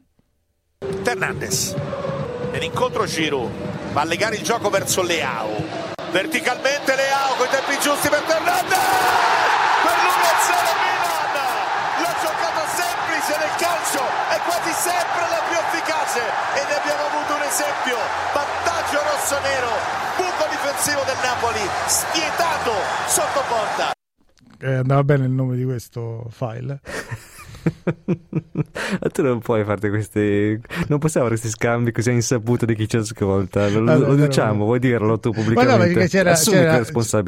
Hernandez 1.05 1.75
nell'incontro 2.52 3.07
Giroud 3.07 3.50
va 3.93 4.02
a 4.02 4.05
legare 4.05 4.37
il 4.37 4.43
gioco 4.43 4.71
verso 4.71 5.02
Leao. 5.02 5.95
Verticalmente 6.11 6.95
Leao 6.95 7.35
con 7.37 7.47
i 7.47 7.50
tempi 7.50 7.83
giusti 7.83 8.09
per 8.09 8.23
Hernandez! 8.26 8.78
Per 9.83 9.93
l'1-0 9.93 10.76
semplice 13.26 13.38
nel 13.38 13.55
calcio 13.57 14.02
è 14.28 14.36
quasi 14.47 14.73
sempre 14.73 15.25
la 15.29 15.43
più 15.50 15.57
efficace 15.59 16.23
e 16.23 16.61
ne 16.65 16.75
abbiamo 16.79 17.05
avuto 17.11 17.35
un 17.35 17.43
esempio. 17.43 17.99
Vantaggio 18.33 19.03
rosso-nero 19.03 19.73
buco 20.17 20.47
difensivo 20.49 21.03
del 21.05 21.19
Napoli 21.23 21.61
spietato 21.87 22.73
sotto 23.07 23.43
porta 23.49 23.95
eh, 24.59 24.75
andava 24.75 25.05
bene 25.05 25.26
il 25.26 25.31
nome 25.31 25.57
di 25.57 25.65
questo 25.65 26.26
file 26.31 26.81
tu 29.13 29.23
non 29.23 29.41
puoi 29.41 29.65
farti 29.65 29.89
questi. 29.89 30.59
Non 30.89 30.99
possiamo 30.99 31.27
fare 31.27 31.39
questi 31.39 31.49
scambi 31.49 31.93
così 31.93 32.11
a 32.11 32.13
insaputo 32.13 32.65
di 32.67 32.75
chi 32.75 32.89
ci 32.89 32.97
ascolta. 32.97 33.69
Lo, 33.69 33.79
allora, 33.79 34.09
lo 34.09 34.15
diciamo, 34.15 34.65
vuoi 34.65 34.79
dirlo 34.79 35.19
tu 35.19 35.31
pubblicamente? 35.31 35.95
Ma 35.95 36.01
no, 36.01 36.07
c'era, 36.09 36.35
c'era, 36.35 36.83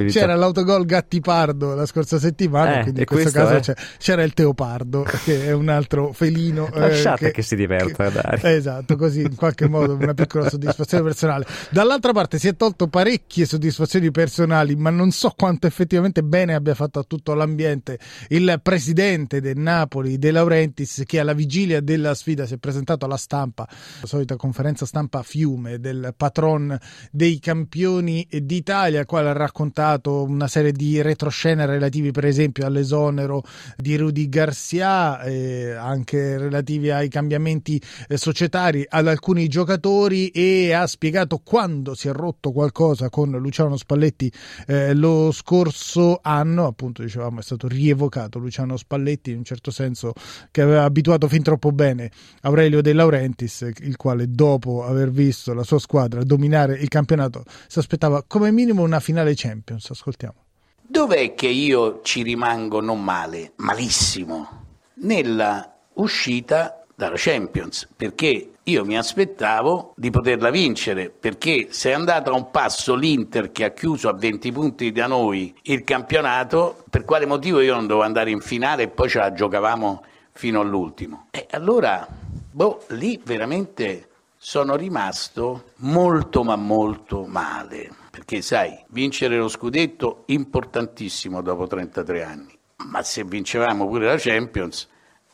c'era, 0.07 0.35
l'autogol 0.35 0.85
Gattipardo 0.85 1.75
la 1.75 1.87
scorsa 1.87 2.19
settimana, 2.19 2.81
eh, 2.81 2.83
quindi 2.83 3.01
in 3.01 3.07
questo 3.07 3.31
caso 3.31 3.73
è... 3.73 3.75
c'era 3.99 4.23
il 4.23 4.35
Teopardo, 4.35 5.05
che 5.25 5.47
è 5.47 5.53
un 5.53 5.69
altro 5.69 6.13
felino. 6.13 6.71
Eh, 6.73 6.79
Lasciate 6.79 7.25
eh, 7.25 7.27
che, 7.29 7.35
che, 7.35 7.43
si 7.43 7.57
diverta, 7.57 8.11
che, 8.11 8.21
dai. 8.21 8.41
Esatto, 8.59 8.97
così 8.97 9.23
in 9.23 9.35
qualche 9.35 9.69
modo 9.69 9.95
una 9.95 10.15
piccola 10.15 10.49
soddisfazione 10.51 11.03
personale. 11.03 11.47
Dall'altra 11.71 12.13
parte 12.13 12.39
si 12.39 12.49
è 12.49 12.57
tolto 12.57 12.89
parecchie 12.89 13.45
soddisfazioni 13.45 14.11
personali, 14.11 14.75
ma 14.77 14.91
non 14.91 15.11
so 15.11 15.33
quanto 15.37 15.67
effettivamente 15.67 16.23
bene 16.23 16.55
abbia 16.55 16.75
fatto 16.75 16.99
a 16.99 17.05
tutto 17.07 17.35
l'ambiente 17.35 17.99
il 18.29 18.61
presidente 18.63 19.41
del 19.41 19.59
Napoli, 19.59 20.19
De 20.29 20.35
Laurentiis 20.35 21.05
che 21.07 21.21
alla 21.21 21.33
vigilia 21.33 21.81
della 21.81 22.15
sfida 22.15 22.45
si 22.45 22.53
è 22.53 22.59
presentato 22.59 23.07
alla 23.07 23.17
stampa, 23.17 23.67
la 24.01 24.07
solita 24.07 24.37
conferenza 24.37 24.85
stampa 24.85 25.23
fiume 25.23 25.79
del 25.79 26.13
patron 26.15 26.79
dei 27.11 27.39
campioni 27.39 28.29
d'Italia, 28.31 29.07
quale 29.07 29.31
ha 29.31 29.33
raccontato 29.33 30.25
una 30.25 30.47
serie 30.47 30.73
di 30.73 31.01
retroscene 31.01 31.65
relativi 31.65 32.11
per 32.11 32.27
esempio 32.27 32.67
all'esonero 32.67 33.43
di 33.79 33.97
Rudy 33.97 34.29
Garcia, 34.29 35.23
eh, 35.23 35.73
anche 35.73 36.37
relativi 36.37 36.91
ai 36.91 37.09
cambiamenti 37.09 37.81
eh, 38.07 38.19
societari 38.19 38.85
ad 38.87 39.07
alcuni 39.07 39.49
giocatori 39.49 40.29
e 40.29 40.73
ha 40.73 40.87
spiegato 40.87 41.39
quando 41.39 41.95
si 41.95 42.09
è 42.09 42.13
rotto 42.13 42.53
qualcosa 42.53 43.09
con 43.09 43.31
Luciano 43.31 43.79
Spalletti 43.79 44.31
eh, 44.67 44.93
lo 44.93 45.33
scorso 45.33 46.19
anno, 46.21 46.67
appunto 46.67 47.03
dicevamo 47.03 47.41
è 47.41 47.43
stato 47.43 47.67
rievocato 47.67 48.39
Luciano 48.39 48.77
Spalletti 48.77 49.31
in 49.31 49.39
un 49.39 49.45
certo 49.45 49.71
senso 49.71 50.13
che 50.51 50.63
aveva 50.63 50.85
abituato 50.85 51.29
fin 51.29 51.43
troppo 51.43 51.73
bene 51.73 52.11
Aurelio 52.43 52.81
De 52.81 52.93
Laurentiis, 52.93 53.71
il 53.81 53.97
quale 53.97 54.27
dopo 54.29 54.85
aver 54.85 55.11
visto 55.11 55.53
la 55.55 55.63
sua 55.63 55.79
squadra 55.79 56.23
dominare 56.23 56.75
il 56.75 56.89
campionato 56.89 57.45
si 57.67 57.79
aspettava 57.79 58.23
come 58.27 58.51
minimo 58.51 58.83
una 58.83 59.01
finale 59.01 59.33
Champions. 59.35 59.91
Ascoltiamo. 59.91 60.45
Dov'è 60.81 61.35
che 61.35 61.49
io 61.49 62.01
ci 62.03 62.23
rimango 62.23 62.81
non 62.81 63.03
male, 63.03 63.53
malissimo? 63.57 64.65
Nella 64.95 65.77
uscita 65.95 66.85
dalla 66.95 67.17
Champions, 67.17 67.87
perché 67.95 68.53
io 68.69 68.85
mi 68.85 68.99
aspettavo 68.99 69.95
di 69.97 70.11
poterla 70.11 70.51
vincere, 70.51 71.09
perché 71.09 71.69
se 71.71 71.91
è 71.91 71.95
andato 71.95 72.31
a 72.31 72.35
un 72.35 72.51
passo 72.51 72.95
l'Inter 72.95 73.51
che 73.51 73.65
ha 73.65 73.71
chiuso 73.71 74.09
a 74.09 74.13
20 74.13 74.53
punti 74.53 74.93
da 74.93 75.07
noi 75.07 75.55
il 75.63 75.85
campionato, 75.85 76.85
per 76.91 77.05
quale 77.05 77.25
motivo 77.25 77.61
io 77.61 77.75
non 77.75 77.87
dovevo 77.87 78.05
andare 78.05 78.31
in 78.31 78.41
finale 78.41 78.85
e 78.85 78.89
poi 78.89 79.09
ce 79.09 79.19
la 79.19 79.33
giocavamo 79.33 80.05
fino 80.33 80.61
all'ultimo. 80.61 81.29
E 81.31 81.47
allora, 81.51 82.07
boh, 82.51 82.85
lì 82.89 83.19
veramente 83.25 84.09
sono 84.37 84.77
rimasto 84.77 85.73
molto 85.77 86.45
ma 86.45 86.57
molto 86.57 87.25
male, 87.25 87.91
perché 88.11 88.43
sai, 88.43 88.85
vincere 88.89 89.39
lo 89.39 89.49
scudetto 89.49 90.25
importantissimo 90.27 91.41
dopo 91.41 91.67
33 91.67 92.23
anni, 92.23 92.59
ma 92.85 93.03
se 93.03 93.25
vincevamo 93.25 93.89
pure 93.89 94.07
la 94.07 94.17
Champions, 94.19 94.89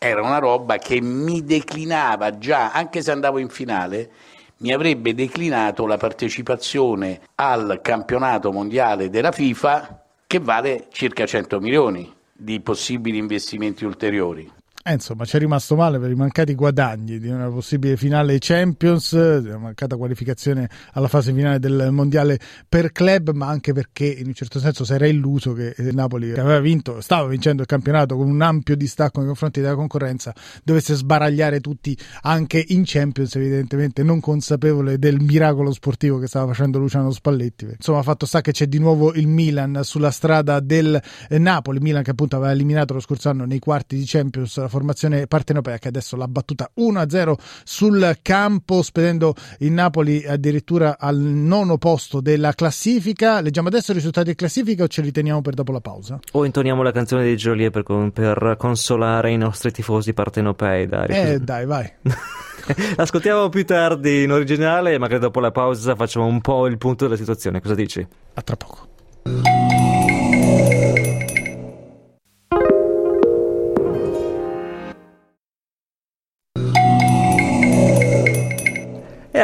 era 0.08 0.20
una 0.22 0.38
roba 0.38 0.76
che 0.76 1.00
mi 1.00 1.44
declinava 1.44 2.38
già, 2.38 2.72
anche 2.72 3.00
se 3.00 3.10
andavo 3.10 3.38
in 3.38 3.48
finale, 3.48 4.10
mi 4.58 4.72
avrebbe 4.72 5.14
declinato 5.14 5.86
la 5.86 5.96
partecipazione 5.96 7.20
al 7.36 7.80
campionato 7.82 8.52
mondiale 8.52 9.08
della 9.08 9.32
FIFA 9.32 10.02
che 10.26 10.38
vale 10.40 10.88
circa 10.92 11.26
100 11.26 11.58
milioni 11.60 12.12
di 12.32 12.60
possibili 12.60 13.18
investimenti 13.18 13.84
ulteriori. 13.84 14.50
Eh, 14.86 14.92
insomma, 14.92 15.24
ci 15.24 15.36
è 15.36 15.38
rimasto 15.38 15.76
male 15.76 15.98
per 15.98 16.10
i 16.10 16.14
mancati 16.14 16.54
guadagni 16.54 17.18
di 17.18 17.28
una 17.28 17.48
possibile 17.48 17.96
finale 17.96 18.36
Champions, 18.38 19.12
una 19.12 19.56
mancata 19.56 19.96
qualificazione 19.96 20.68
alla 20.92 21.08
fase 21.08 21.32
finale 21.32 21.58
del 21.58 21.88
mondiale 21.90 22.38
per 22.68 22.92
club, 22.92 23.30
ma 23.30 23.48
anche 23.48 23.72
perché 23.72 24.04
in 24.04 24.26
un 24.26 24.34
certo 24.34 24.58
senso 24.58 24.84
si 24.84 24.92
era 24.92 25.06
illuso 25.06 25.54
che 25.54 25.74
il 25.78 25.94
Napoli, 25.94 26.34
che 26.34 26.40
aveva 26.40 26.60
vinto, 26.60 27.00
stava 27.00 27.26
vincendo 27.28 27.62
il 27.62 27.66
campionato 27.66 28.14
con 28.14 28.28
un 28.28 28.42
ampio 28.42 28.76
distacco 28.76 29.20
nei 29.20 29.28
confronti 29.28 29.62
della 29.62 29.74
concorrenza, 29.74 30.34
dovesse 30.62 30.92
sbaragliare 30.92 31.60
tutti 31.60 31.96
anche 32.20 32.62
in 32.68 32.82
Champions, 32.84 33.36
evidentemente 33.36 34.02
non 34.02 34.20
consapevole 34.20 34.98
del 34.98 35.18
miracolo 35.18 35.72
sportivo 35.72 36.18
che 36.18 36.26
stava 36.26 36.48
facendo 36.48 36.78
Luciano 36.78 37.10
Spalletti. 37.10 37.64
Insomma, 37.64 38.02
fatto 38.02 38.26
sta 38.26 38.42
che 38.42 38.52
c'è 38.52 38.66
di 38.66 38.78
nuovo 38.78 39.14
il 39.14 39.28
Milan 39.28 39.80
sulla 39.82 40.10
strada 40.10 40.60
del 40.60 41.02
Napoli, 41.30 41.80
Milan 41.80 42.02
che 42.02 42.10
appunto 42.10 42.36
aveva 42.36 42.52
eliminato 42.52 42.92
lo 42.92 43.00
scorso 43.00 43.30
anno 43.30 43.46
nei 43.46 43.60
quarti 43.60 43.96
di 43.96 44.04
Champions 44.04 44.58
la 44.58 44.72
formazione 44.74 45.28
partenopea 45.28 45.78
che 45.78 45.86
adesso 45.88 46.16
l'ha 46.16 46.26
battuta 46.26 46.68
1-0 46.76 47.34
sul 47.62 48.18
campo, 48.22 48.82
spedendo 48.82 49.34
il 49.60 49.70
Napoli 49.70 50.26
addirittura 50.26 50.96
al 50.98 51.16
nono 51.16 51.78
posto 51.78 52.20
della 52.20 52.52
classifica. 52.54 53.40
Leggiamo 53.40 53.68
adesso 53.68 53.92
i 53.92 53.94
risultati 53.94 54.30
di 54.30 54.34
classifica 54.34 54.82
o 54.82 54.88
ce 54.88 55.02
li 55.02 55.12
teniamo 55.12 55.40
per 55.42 55.54
dopo 55.54 55.70
la 55.70 55.80
pausa? 55.80 56.18
O 56.32 56.44
intoniamo 56.44 56.82
la 56.82 56.90
canzone 56.90 57.24
di 57.24 57.36
Joliet 57.36 57.70
per, 57.70 58.10
per 58.12 58.56
consolare 58.58 59.30
i 59.30 59.36
nostri 59.36 59.70
tifosi 59.70 60.12
partenopei, 60.12 60.86
Dario. 60.86 61.14
Eh, 61.14 61.38
dai, 61.38 61.66
vai. 61.66 61.88
Ascoltiamo 62.96 63.48
più 63.50 63.64
tardi 63.64 64.24
in 64.24 64.32
originale, 64.32 64.98
magari 64.98 65.20
dopo 65.20 65.38
la 65.38 65.52
pausa 65.52 65.94
facciamo 65.94 66.26
un 66.26 66.40
po' 66.40 66.66
il 66.66 66.78
punto 66.78 67.04
della 67.04 67.16
situazione. 67.16 67.60
Cosa 67.60 67.74
dici? 67.74 68.04
A 68.34 68.42
tra 68.42 68.56
poco. 68.56 68.93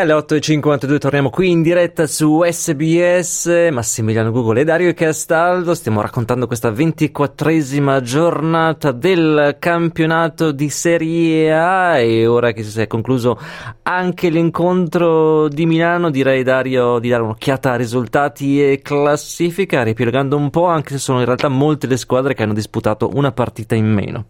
Alle 0.00 0.14
8.52 0.14 0.98
torniamo 0.98 1.28
qui 1.28 1.50
in 1.50 1.60
diretta 1.60 2.06
su 2.06 2.42
SBS. 2.42 3.68
Massimiliano 3.70 4.30
Google 4.30 4.60
e 4.60 4.64
Dario 4.64 4.94
Castaldo. 4.94 5.74
Stiamo 5.74 6.00
raccontando 6.00 6.46
questa 6.46 6.70
ventiquattresima 6.70 8.00
giornata 8.00 8.92
del 8.92 9.56
campionato 9.58 10.52
di 10.52 10.70
Serie 10.70 11.52
A. 11.52 11.98
E 11.98 12.26
ora 12.26 12.52
che 12.52 12.62
si 12.62 12.80
è 12.80 12.86
concluso 12.86 13.38
anche 13.82 14.30
l'incontro 14.30 15.48
di 15.48 15.66
Milano, 15.66 16.08
direi 16.08 16.42
Dario 16.44 16.98
di 16.98 17.10
dare 17.10 17.22
un'occhiata 17.22 17.72
a 17.72 17.76
risultati 17.76 18.62
e 18.62 18.80
classifica, 18.82 19.82
ripiegando 19.82 20.34
un 20.34 20.48
po', 20.48 20.64
anche 20.64 20.92
se 20.92 20.98
sono 20.98 21.18
in 21.18 21.26
realtà 21.26 21.48
molte 21.48 21.86
le 21.86 21.98
squadre 21.98 22.32
che 22.32 22.42
hanno 22.42 22.54
disputato 22.54 23.10
una 23.12 23.32
partita 23.32 23.74
in 23.74 23.92
meno. 23.92 24.24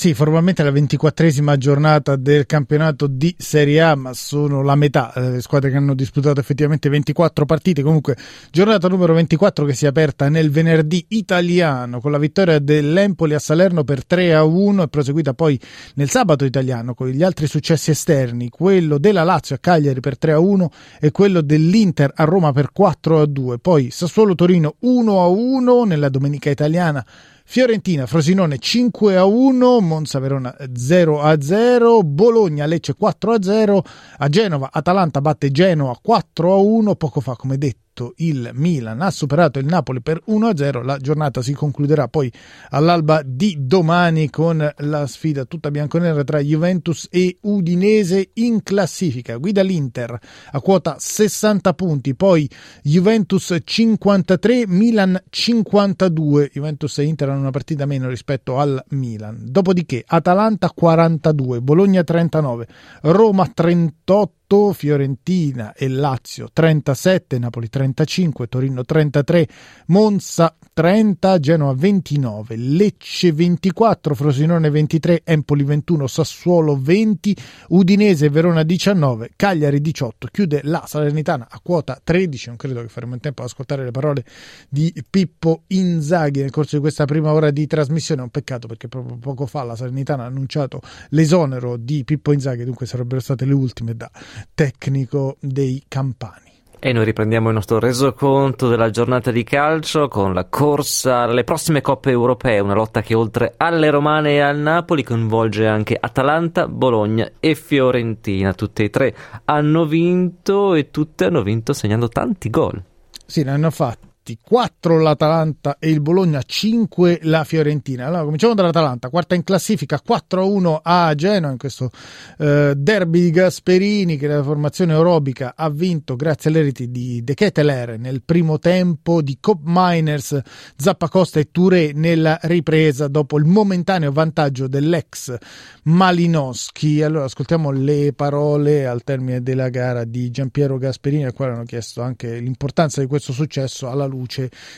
Sì, 0.00 0.14
formalmente 0.14 0.62
la 0.62 0.70
ventiquattresima 0.70 1.58
giornata 1.58 2.16
del 2.16 2.46
campionato 2.46 3.06
di 3.06 3.34
Serie 3.36 3.82
A, 3.82 3.94
ma 3.96 4.14
sono 4.14 4.62
la 4.62 4.74
metà 4.74 5.12
delle 5.14 5.36
eh, 5.36 5.40
squadre 5.42 5.68
che 5.68 5.76
hanno 5.76 5.92
disputato 5.92 6.40
effettivamente 6.40 6.88
24 6.88 7.44
partite. 7.44 7.82
Comunque, 7.82 8.16
giornata 8.50 8.88
numero 8.88 9.12
24 9.12 9.66
che 9.66 9.74
si 9.74 9.84
è 9.84 9.88
aperta 9.88 10.30
nel 10.30 10.50
venerdì 10.50 11.04
italiano 11.08 12.00
con 12.00 12.12
la 12.12 12.16
vittoria 12.16 12.58
dell'Empoli 12.58 13.34
a 13.34 13.38
Salerno 13.38 13.84
per 13.84 14.06
3 14.06 14.34
a 14.34 14.42
1 14.42 14.84
e 14.84 14.88
proseguita 14.88 15.34
poi 15.34 15.60
nel 15.96 16.08
sabato 16.08 16.46
italiano 16.46 16.94
con 16.94 17.08
gli 17.08 17.22
altri 17.22 17.46
successi 17.46 17.90
esterni, 17.90 18.48
quello 18.48 18.96
della 18.96 19.22
Lazio 19.22 19.56
a 19.56 19.58
Cagliari 19.58 20.00
per 20.00 20.16
3 20.16 20.32
a 20.32 20.38
1 20.38 20.70
e 20.98 21.10
quello 21.10 21.42
dell'Inter 21.42 22.10
a 22.14 22.24
Roma 22.24 22.52
per 22.52 22.72
4 22.72 23.20
a 23.20 23.26
2. 23.26 23.58
Poi 23.58 23.90
Sassuolo 23.90 24.34
Torino 24.34 24.76
1 24.78 25.20
a 25.20 25.26
1 25.26 25.84
nella 25.84 26.08
domenica 26.08 26.48
italiana 26.48 27.04
Fiorentina, 27.50 28.06
Frosinone 28.06 28.60
5 28.60 29.16
a 29.16 29.24
1, 29.24 29.80
Monza 29.80 30.20
Verona 30.20 30.56
0 30.72 31.20
a 31.20 31.40
0, 31.40 32.04
Bologna 32.04 32.64
Lecce 32.64 32.94
4 32.94 33.32
a 33.32 33.42
0, 33.42 33.82
a 34.18 34.28
Genova 34.28 34.68
Atalanta 34.70 35.20
batte 35.20 35.50
Genoa 35.50 35.98
4 36.00 36.52
a 36.52 36.56
1, 36.58 36.94
poco 36.94 37.20
fa 37.20 37.34
come 37.34 37.58
detto 37.58 37.89
battuto 38.00 38.14
il 38.16 38.50
Milan, 38.54 39.02
ha 39.02 39.10
superato 39.10 39.58
il 39.58 39.66
Napoli 39.66 40.00
per 40.00 40.22
1-0. 40.26 40.82
La 40.82 40.96
giornata 40.96 41.42
si 41.42 41.52
concluderà 41.52 42.08
poi 42.08 42.32
all'alba 42.70 43.22
di 43.24 43.56
domani 43.60 44.30
con 44.30 44.68
la 44.78 45.06
sfida 45.06 45.44
tutta 45.44 45.70
bianconera 45.70 46.24
tra 46.24 46.38
Juventus 46.38 47.06
e 47.10 47.36
Udinese 47.42 48.30
in 48.34 48.62
classifica. 48.62 49.36
Guida 49.36 49.62
l'Inter 49.62 50.18
a 50.52 50.60
quota 50.60 50.96
60 50.98 51.74
punti, 51.74 52.14
poi 52.14 52.48
Juventus 52.82 53.56
53, 53.62 54.66
Milan 54.66 55.20
52. 55.28 56.50
Juventus 56.52 56.98
e 56.98 57.04
Inter 57.04 57.28
hanno 57.28 57.40
una 57.40 57.50
partita 57.50 57.84
meno 57.84 58.08
rispetto 58.08 58.58
al 58.58 58.82
Milan. 58.90 59.44
Dopodiché 59.48 60.02
Atalanta 60.06 60.70
42, 60.70 61.60
Bologna 61.60 62.02
39, 62.02 62.66
Roma 63.02 63.46
38. 63.46 64.34
Fiorentina 64.72 65.72
e 65.74 65.86
Lazio 65.86 66.48
37, 66.52 67.38
Napoli 67.38 67.68
35, 67.68 68.48
Torino 68.48 68.84
33, 68.84 69.46
Monza 69.86 70.56
30, 70.72 71.38
Genoa 71.38 71.72
29, 71.72 72.56
Lecce 72.56 73.30
24, 73.30 74.12
Frosinone 74.12 74.68
23, 74.68 75.22
Empoli 75.22 75.62
21, 75.62 76.06
Sassuolo 76.08 76.76
20, 76.80 77.36
Udinese 77.68 78.26
e 78.26 78.28
Verona 78.30 78.64
19, 78.64 79.30
Cagliari 79.36 79.80
18. 79.80 80.26
Chiude 80.32 80.62
la 80.64 80.82
Salernitana 80.84 81.46
a 81.48 81.60
quota 81.62 82.00
13. 82.02 82.48
Non 82.48 82.56
credo 82.56 82.80
che 82.80 82.88
faremo 82.88 83.14
in 83.14 83.20
tempo 83.20 83.42
ad 83.42 83.48
ascoltare 83.48 83.84
le 83.84 83.92
parole 83.92 84.24
di 84.68 84.92
Pippo 85.08 85.62
Inzaghi 85.68 86.40
nel 86.40 86.50
corso 86.50 86.74
di 86.74 86.82
questa 86.82 87.04
prima 87.04 87.32
ora 87.32 87.52
di 87.52 87.68
trasmissione. 87.68 88.22
Un 88.22 88.30
peccato 88.30 88.66
perché 88.66 88.88
proprio 88.88 89.16
poco 89.16 89.46
fa 89.46 89.62
la 89.62 89.76
Salernitana 89.76 90.24
ha 90.24 90.26
annunciato 90.26 90.80
l'esonero 91.10 91.76
di 91.76 92.02
Pippo 92.02 92.32
Inzaghi, 92.32 92.64
dunque 92.64 92.86
sarebbero 92.86 93.20
state 93.20 93.44
le 93.44 93.54
ultime 93.54 93.94
da 93.94 94.10
tecnico 94.54 95.36
dei 95.40 95.84
Campani. 95.88 96.48
E 96.82 96.94
noi 96.94 97.04
riprendiamo 97.04 97.48
il 97.48 97.54
nostro 97.54 97.78
resoconto 97.78 98.66
della 98.66 98.88
giornata 98.88 99.30
di 99.30 99.44
calcio 99.44 100.08
con 100.08 100.32
la 100.32 100.46
corsa 100.46 101.18
alle 101.18 101.44
prossime 101.44 101.82
coppe 101.82 102.10
europee, 102.10 102.58
una 102.58 102.72
lotta 102.72 103.02
che 103.02 103.14
oltre 103.14 103.52
alle 103.58 103.90
romane 103.90 104.32
e 104.32 104.40
al 104.40 104.56
Napoli 104.56 105.04
coinvolge 105.04 105.66
anche 105.66 105.94
Atalanta, 106.00 106.68
Bologna 106.68 107.30
e 107.38 107.54
Fiorentina. 107.54 108.54
Tutte 108.54 108.84
e 108.84 108.90
tre 108.90 109.14
hanno 109.44 109.84
vinto 109.84 110.72
e 110.72 110.90
tutte 110.90 111.26
hanno 111.26 111.42
vinto 111.42 111.74
segnando 111.74 112.08
tanti 112.08 112.48
gol. 112.48 112.82
Sì, 113.26 113.42
ne 113.42 113.50
hanno 113.50 113.70
fatti 113.70 114.09
4 114.40 114.98
l'Atalanta 114.98 115.76
e 115.78 115.90
il 115.90 116.00
Bologna, 116.00 116.42
5 116.42 117.20
la 117.22 117.44
Fiorentina. 117.44 118.06
Allora, 118.06 118.24
cominciamo 118.24 118.54
dall'Atalanta, 118.54 119.08
quarta 119.08 119.34
in 119.34 119.44
classifica, 119.44 120.00
4-1 120.06 120.78
a 120.82 121.14
Genoa 121.14 121.50
in 121.50 121.58
questo 121.58 121.90
eh, 122.38 122.74
derby 122.76 123.22
di 123.22 123.30
Gasperini 123.30 124.16
che 124.16 124.26
la 124.26 124.42
formazione 124.42 124.94
orobica 124.94 125.54
ha 125.56 125.68
vinto 125.68 126.16
grazie 126.16 126.50
alle 126.50 126.62
reti 126.62 126.90
di 126.90 127.22
De 127.22 127.34
Keteler 127.34 127.98
nel 127.98 128.22
primo 128.22 128.58
tempo, 128.58 129.22
di 129.22 129.38
Cop 129.40 129.60
Miners, 129.64 130.38
Zappacosta 130.76 131.40
e 131.40 131.50
Touré 131.50 131.92
nella 131.94 132.38
ripresa 132.42 133.08
dopo 133.08 133.38
il 133.38 133.44
momentaneo 133.44 134.12
vantaggio 134.12 134.68
dell'ex 134.68 135.36
Malinowski. 135.84 137.02
Allora, 137.02 137.24
ascoltiamo 137.24 137.70
le 137.70 138.12
parole 138.14 138.86
al 138.86 139.02
termine 139.02 139.42
della 139.42 139.68
gara 139.68 140.04
di 140.04 140.30
Giampiero 140.30 140.78
Gasperini, 140.78 141.24
al 141.24 141.32
quale 141.32 141.52
hanno 141.52 141.64
chiesto 141.64 142.02
anche 142.02 142.38
l'importanza 142.38 143.00
di 143.00 143.06
questo 143.06 143.32
successo 143.32 143.88
alla 143.88 144.06
luce 144.06 144.19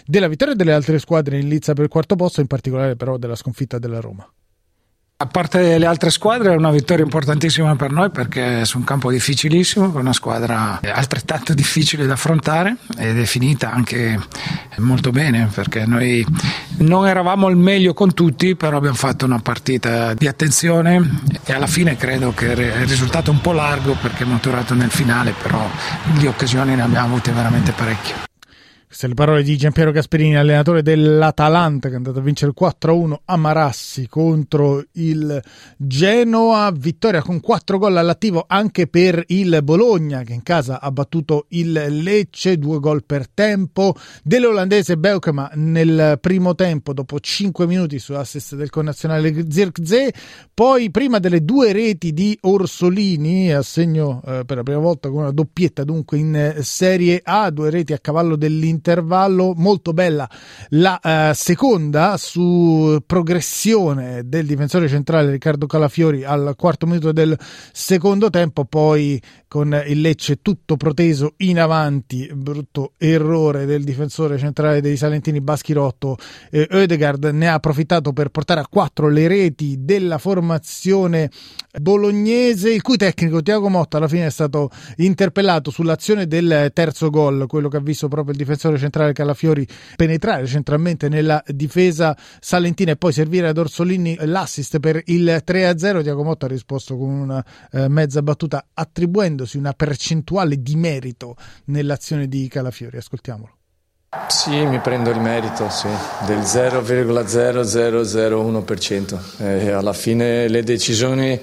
della 0.05 0.29
vittoria 0.29 0.55
delle 0.55 0.73
altre 0.73 0.99
squadre 0.99 1.39
in 1.39 1.49
lizza 1.49 1.73
per 1.73 1.85
il 1.85 1.91
quarto 1.91 2.17
posto, 2.17 2.41
in 2.41 2.47
particolare 2.47 2.97
però 2.97 3.17
della 3.17 3.37
sconfitta 3.37 3.79
della 3.79 4.01
Roma. 4.01 4.29
A 5.23 5.27
parte 5.27 5.79
le 5.79 5.87
altre 5.87 6.11
squadre 6.11 6.53
è 6.53 6.57
una 6.57 6.73
vittoria 6.73 7.05
importantissima 7.05 7.77
per 7.77 7.93
noi 7.93 8.11
perché 8.11 8.63
è 8.63 8.65
su 8.65 8.79
un 8.79 8.83
campo 8.83 9.09
difficilissimo, 9.09 9.93
con 9.93 10.01
una 10.01 10.13
squadra 10.13 10.81
altrettanto 10.83 11.55
difficile 11.55 12.07
da 12.07 12.15
affrontare 12.15 12.79
ed 12.99 13.21
è 13.21 13.25
finita 13.25 13.71
anche 13.71 14.19
molto 14.79 15.13
bene 15.13 15.49
perché 15.55 15.87
noi 15.87 16.27
non 16.79 17.07
eravamo 17.07 17.47
al 17.47 17.57
meglio 17.57 17.95
con 17.95 18.15
tutti, 18.15 18.57
però 18.57 18.79
abbiamo 18.79 18.97
fatto 18.97 19.25
una 19.25 19.39
partita 19.39 20.13
di 20.15 20.27
attenzione 20.27 21.21
e 21.45 21.53
alla 21.53 21.69
fine 21.69 21.97
credo 21.97 22.35
che 22.35 22.47
il 22.47 22.87
risultato 22.89 23.31
è 23.31 23.33
un 23.33 23.41
po' 23.41 23.53
largo 23.53 23.95
perché 24.03 24.25
è 24.25 24.27
maturato 24.27 24.75
nel 24.75 24.91
finale, 24.91 25.35
però 25.41 25.65
di 26.19 26.27
occasioni 26.27 26.75
ne 26.75 26.83
abbiamo 26.83 27.15
avute 27.15 27.31
veramente 27.31 27.71
parecchie. 27.71 28.31
Queste 28.93 29.09
le 29.09 29.15
parole 29.15 29.43
di 29.43 29.57
Giampiero 29.57 29.91
Gasperini, 29.91 30.37
allenatore 30.37 30.83
dell'Atalanta 30.83 31.89
che 31.89 31.95
è 31.95 31.97
andato 31.97 32.19
a 32.19 32.23
vincere 32.23 32.53
4-1 32.55 33.15
a 33.25 33.37
Marassi 33.39 34.07
contro 34.07 34.85
il 34.93 35.43
Genoa. 35.79 36.71
Vittoria 36.77 37.23
con 37.23 37.41
4 37.41 37.79
gol 37.79 37.97
all'attivo 37.97 38.45
anche 38.47 38.89
per 38.89 39.25
il 39.29 39.61
Bologna 39.63 40.25
che 40.25 40.35
in 40.35 40.43
casa 40.43 40.79
ha 40.79 40.91
battuto 40.91 41.47
il 41.49 41.73
Lecce, 41.73 42.59
2 42.59 42.81
gol 42.81 43.03
per 43.07 43.31
tempo 43.31 43.95
dell'olandese 44.23 44.99
Beukema 44.99 45.51
nel 45.55 46.19
primo 46.21 46.55
tempo 46.55 46.93
dopo 46.93 47.19
5 47.19 47.67
minuti 47.67 47.99
su 47.99 48.13
assist 48.13 48.57
del 48.57 48.69
connazionale 48.69 49.51
Zirkzee. 49.51 50.13
Poi 50.53 50.91
prima 50.91 51.19
delle 51.19 51.47
due 51.47 51.73
reti 51.73 52.13
di 52.13 52.37
Orsolini, 52.43 53.55
a 53.55 53.63
segno 53.63 54.21
eh, 54.27 54.43
per 54.45 54.59
la 54.59 54.63
prima 54.63 54.81
volta 54.81 55.09
con 55.09 55.21
una 55.21 55.33
doppietta 55.33 55.83
dunque 55.83 56.19
in 56.19 56.59
Serie 56.61 57.23
A, 57.25 57.49
due 57.49 57.71
reti 57.71 57.95
a 57.95 57.99
cavallo 57.99 58.37
dell'Inter 58.37 58.81
intervallo 58.83 59.55
molto 59.57 59.93
bella. 59.93 60.29
La 60.71 60.99
eh, 60.99 61.35
seconda 61.35 62.17
su 62.17 63.01
progressione 63.07 64.23
del 64.25 64.45
difensore 64.45 64.89
centrale 64.89 65.31
Riccardo 65.31 65.67
Calafiori 65.67 66.25
al 66.25 66.55
quarto 66.57 66.87
minuto 66.87 67.13
del 67.13 67.39
secondo 67.73 68.29
tempo 68.29 68.65
poi 68.65 69.23
con 69.47 69.83
il 69.87 70.01
Lecce 70.01 70.41
tutto 70.41 70.79
proteso 70.79 71.35
in 71.39 71.61
avanti 71.61 72.27
brutto 72.35 72.93
errore 72.97 73.67
del 73.67 73.85
difensore 73.85 74.39
centrale 74.39 74.81
dei 74.81 74.97
Salentini 74.97 75.43
Baschirotto 75.43 76.17
eh, 76.51 76.67
Oedegaard 76.71 77.27
ne 77.27 77.49
ha 77.49 77.55
approfittato 77.55 78.15
per 78.15 78.31
portare 78.31 78.61
a 78.61 78.67
quattro 78.67 79.09
le 79.09 79.29
reti 79.29 79.77
della 79.81 80.17
formazione 80.17 81.31
bolognese 81.79 82.73
il 82.73 82.81
cui 82.81 82.97
tecnico 82.97 83.43
Tiago 83.43 83.69
Motta 83.69 83.99
alla 83.99 84.09
fine 84.09 84.25
è 84.25 84.31
stato 84.31 84.71
interpellato 84.97 85.71
sull'azione 85.71 86.27
del 86.27 86.71
terzo 86.73 87.11
gol 87.11 87.45
quello 87.47 87.69
che 87.69 87.77
ha 87.77 87.81
visto 87.81 88.09
proprio 88.09 88.33
il 88.33 88.39
difensore 88.39 88.72
difensore 88.73 88.79
centrale 88.79 89.13
Calafiori 89.13 89.67
penetrare 89.97 90.47
centralmente 90.47 91.09
nella 91.09 91.43
difesa 91.47 92.17
salentina 92.41 92.93
e 92.93 92.97
poi 92.97 93.13
servire 93.13 93.49
ad 93.49 93.59
Orsolini 93.59 94.17
l'assist 94.21 94.81
per 94.81 95.03
il 95.07 95.43
3-0. 95.45 96.03
Tiago 96.03 96.25
Motta 96.25 96.47
ha 96.47 96.49
risposto 96.49 96.97
con 96.97 97.09
una 97.09 97.45
eh, 97.71 97.89
mezza 97.89 98.23
battuta 98.23 98.69
attribuendosi 98.73 99.59
una 99.59 99.73
percentuale 99.73 100.63
di 100.63 100.77
merito 100.77 101.37
nell'azione 101.67 102.29
di 102.29 102.49
Calafiori. 102.49 102.97
Ascoltiamolo. 102.97 103.57
Sì, 104.29 104.67
mi 104.67 104.79
prendo 104.81 105.09
il 105.09 105.21
merito 105.21 105.71
sì, 105.71 105.89
del 106.27 106.41
0,0001%. 106.41 109.19
Eh, 109.39 109.71
alla 109.71 109.95
fine 109.95 110.49
le 110.49 110.63
decisioni 110.63 111.41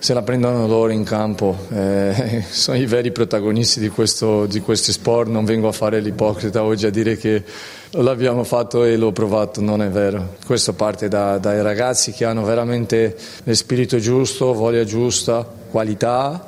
se 0.00 0.14
la 0.14 0.22
prendono 0.22 0.66
loro 0.66 0.92
in 0.92 1.02
campo, 1.02 1.56
eh, 1.70 2.44
sono 2.50 2.76
i 2.76 2.86
veri 2.86 3.10
protagonisti 3.10 3.80
di 3.80 3.88
questo, 3.88 4.46
di 4.46 4.60
questo, 4.60 4.92
sport, 4.92 5.28
non 5.28 5.44
vengo 5.44 5.68
a 5.68 5.72
fare 5.72 6.00
l'ipocrita 6.00 6.62
oggi 6.62 6.86
a 6.86 6.90
dire 6.90 7.16
che 7.16 7.42
l'abbiamo 7.90 8.44
fatto 8.44 8.84
e 8.84 8.96
l'ho 8.96 9.12
provato, 9.12 9.60
non 9.60 9.82
è 9.82 9.88
vero. 9.88 10.36
Questo 10.46 10.72
parte 10.74 11.08
da, 11.08 11.38
dai 11.38 11.62
ragazzi 11.62 12.12
che 12.12 12.24
hanno 12.24 12.44
veramente 12.44 13.16
spirito 13.50 13.98
giusto, 13.98 14.54
voglia 14.54 14.84
giusta, 14.84 15.46
qualità, 15.70 16.46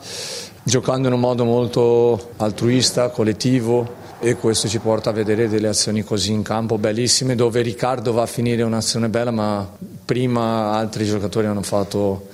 giocando 0.62 1.08
in 1.08 1.14
un 1.14 1.20
modo 1.20 1.44
molto 1.44 2.32
altruista, 2.36 3.08
collettivo, 3.08 3.98
e 4.22 4.34
questo 4.34 4.68
ci 4.68 4.78
porta 4.78 5.10
a 5.10 5.12
vedere 5.14 5.48
delle 5.48 5.68
azioni 5.68 6.04
così 6.04 6.32
in 6.32 6.42
campo 6.42 6.76
bellissime 6.76 7.34
dove 7.34 7.62
Riccardo 7.62 8.12
va 8.12 8.22
a 8.22 8.26
finire 8.26 8.62
un'azione 8.62 9.08
bella 9.08 9.30
ma 9.30 9.66
prima 10.04 10.72
altri 10.72 11.06
giocatori 11.06 11.46
hanno 11.46 11.62
fatto 11.62 12.28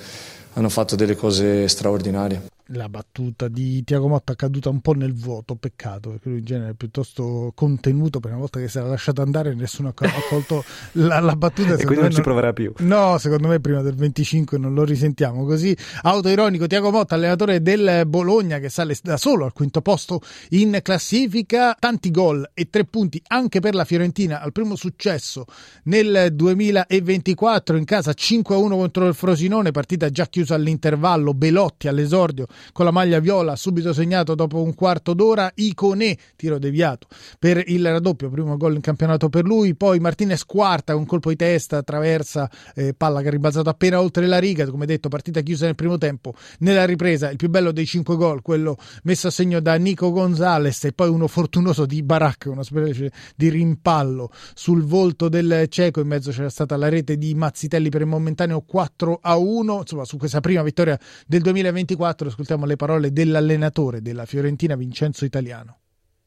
hanno 0.57 0.69
fatto 0.69 0.95
delle 0.95 1.15
cose 1.15 1.67
straordinarie 1.67 2.56
la 2.71 2.89
battuta 2.89 3.47
di 3.47 3.83
Tiago 3.83 4.07
Motta 4.07 4.33
è 4.33 4.35
caduta 4.35 4.69
un 4.69 4.81
po' 4.81 4.93
nel 4.93 5.13
vuoto, 5.13 5.55
peccato, 5.55 6.09
perché 6.09 6.29
lui 6.29 6.39
in 6.39 6.45
genere 6.45 6.71
è 6.71 6.73
piuttosto 6.73 7.51
contenuto, 7.55 8.19
per 8.19 8.31
una 8.31 8.39
volta 8.39 8.59
che 8.59 8.67
si 8.67 8.77
era 8.77 8.87
lasciato 8.87 9.21
andare 9.21 9.53
nessuno 9.53 9.89
ha 9.89 9.93
colto 10.29 10.63
la, 10.93 11.19
la 11.19 11.35
battuta. 11.35 11.75
e 11.75 11.85
quindi 11.85 12.03
non 12.03 12.11
ci 12.11 12.21
proverà 12.21 12.53
più. 12.53 12.73
No, 12.79 13.17
secondo 13.17 13.47
me 13.47 13.59
prima 13.59 13.81
del 13.81 13.95
25 13.95 14.57
non 14.57 14.73
lo 14.73 14.83
risentiamo 14.83 15.45
così. 15.45 15.75
Autoironico, 16.01 16.67
Tiago 16.67 16.91
Motta, 16.91 17.15
allenatore 17.15 17.61
del 17.61 18.03
Bologna 18.05 18.59
che 18.59 18.69
sale 18.69 18.95
da 19.01 19.17
solo 19.17 19.45
al 19.45 19.53
quinto 19.53 19.81
posto 19.81 20.21
in 20.49 20.79
classifica, 20.81 21.75
tanti 21.79 22.11
gol 22.11 22.49
e 22.53 22.69
tre 22.69 22.85
punti 22.85 23.21
anche 23.27 23.59
per 23.59 23.75
la 23.75 23.85
Fiorentina 23.85 24.41
al 24.41 24.51
primo 24.51 24.75
successo 24.75 25.45
nel 25.83 26.29
2024 26.33 27.77
in 27.77 27.85
casa 27.85 28.11
5-1 28.11 28.43
contro 28.43 29.07
il 29.07 29.13
Frosinone, 29.13 29.71
partita 29.71 30.09
già 30.09 30.27
chiusa 30.27 30.55
all'intervallo, 30.55 31.33
Belotti 31.33 31.87
all'esordio 31.87 32.47
con 32.71 32.85
la 32.85 32.91
maglia 32.91 33.19
viola, 33.19 33.55
subito 33.55 33.93
segnato 33.93 34.35
dopo 34.35 34.61
un 34.61 34.73
quarto 34.73 35.13
d'ora, 35.13 35.51
Iconè, 35.53 36.15
tiro 36.35 36.59
deviato 36.59 37.07
per 37.39 37.63
il 37.67 37.85
raddoppio, 37.85 38.29
primo 38.29 38.57
gol 38.57 38.75
in 38.75 38.81
campionato 38.81 39.29
per 39.29 39.45
lui, 39.45 39.75
poi 39.75 39.99
Martinez 39.99 40.43
quarta 40.45 40.93
con 40.93 41.05
colpo 41.05 41.29
di 41.29 41.35
testa, 41.35 41.77
attraversa 41.77 42.49
eh, 42.75 42.93
palla 42.93 43.21
che 43.21 43.27
ha 43.27 43.31
rimbalzato 43.31 43.69
appena 43.69 43.99
oltre 43.99 44.25
la 44.27 44.39
riga, 44.39 44.67
come 44.69 44.85
detto 44.85 45.09
partita 45.09 45.41
chiusa 45.41 45.65
nel 45.65 45.75
primo 45.75 45.97
tempo, 45.97 46.33
nella 46.59 46.85
ripresa 46.85 47.29
il 47.29 47.37
più 47.37 47.49
bello 47.49 47.71
dei 47.71 47.85
cinque 47.85 48.15
gol, 48.15 48.41
quello 48.41 48.77
messo 49.03 49.27
a 49.27 49.31
segno 49.31 49.59
da 49.59 49.75
Nico 49.75 50.11
Gonzalez 50.11 50.85
e 50.85 50.93
poi 50.93 51.09
uno 51.09 51.27
fortunoso 51.27 51.85
di 51.85 52.03
Barak, 52.03 52.45
una 52.47 52.63
specie 52.63 53.11
di 53.35 53.49
rimpallo 53.49 54.31
sul 54.53 54.83
volto 54.83 55.29
del 55.29 55.65
cieco, 55.69 56.01
in 56.01 56.07
mezzo 56.07 56.31
c'era 56.31 56.49
stata 56.49 56.77
la 56.77 56.89
rete 56.89 57.17
di 57.17 57.33
Mazzitelli 57.33 57.89
per 57.89 58.01
il 58.01 58.07
momentaneo 58.07 58.61
4 58.61 59.19
a 59.21 59.37
1, 59.37 59.79
insomma 59.79 60.05
su 60.05 60.17
questa 60.17 60.39
prima 60.39 60.63
vittoria 60.63 60.99
del 61.25 61.41
2024, 61.41 62.29
scusate 62.29 62.46
ascoltiamo 62.47 62.65
le 62.65 62.77
parole 62.77 63.11
dell'allenatore 63.11 64.01
della 64.01 64.25
Fiorentina 64.25 64.75
Vincenzo 64.75 65.25
Italiano. 65.25 65.79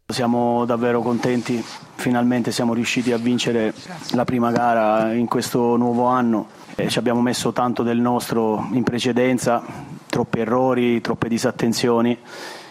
Siamo 0.08 0.66
davvero 0.66 1.00
contenti, 1.00 1.64
finalmente 1.94 2.52
siamo 2.52 2.74
riusciti 2.74 3.12
a 3.12 3.16
vincere 3.16 3.72
la 4.12 4.24
prima 4.24 4.50
gara 4.50 5.14
in 5.14 5.26
questo 5.26 5.76
nuovo 5.76 6.04
anno. 6.06 6.48
E 6.74 6.88
ci 6.88 6.98
abbiamo 6.98 7.22
messo 7.22 7.52
tanto 7.52 7.82
del 7.82 7.98
nostro 7.98 8.68
in 8.72 8.82
precedenza, 8.82 9.62
troppi 10.10 10.40
errori, 10.40 11.00
troppe 11.00 11.28
disattenzioni 11.28 12.18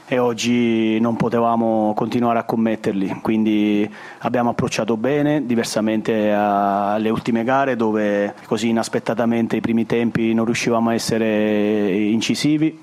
e 0.05 0.19
oggi 0.19 0.99
non 0.99 1.15
potevamo 1.15 1.93
continuare 1.95 2.39
a 2.39 2.43
commetterli, 2.43 3.19
quindi 3.21 3.89
abbiamo 4.19 4.51
approcciato 4.51 4.97
bene, 4.97 5.45
diversamente 5.45 6.31
alle 6.31 7.09
ultime 7.09 7.43
gare 7.43 7.75
dove 7.75 8.33
così 8.45 8.69
inaspettatamente 8.69 9.55
i 9.55 9.62
primi 9.62 9.85
tempi 9.85 10.33
non 10.33 10.45
riuscivamo 10.45 10.89
a 10.89 10.93
essere 10.93 11.91
incisivi 11.95 12.79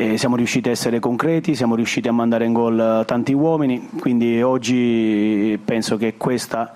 e 0.00 0.16
siamo 0.16 0.34
riusciti 0.34 0.70
a 0.70 0.72
essere 0.72 0.98
concreti, 0.98 1.54
siamo 1.54 1.74
riusciti 1.74 2.08
a 2.08 2.12
mandare 2.12 2.46
in 2.46 2.54
gol 2.54 3.04
tanti 3.06 3.34
uomini, 3.34 3.90
quindi 4.00 4.40
oggi 4.40 5.60
penso 5.62 5.98
che 5.98 6.14
questa 6.16 6.72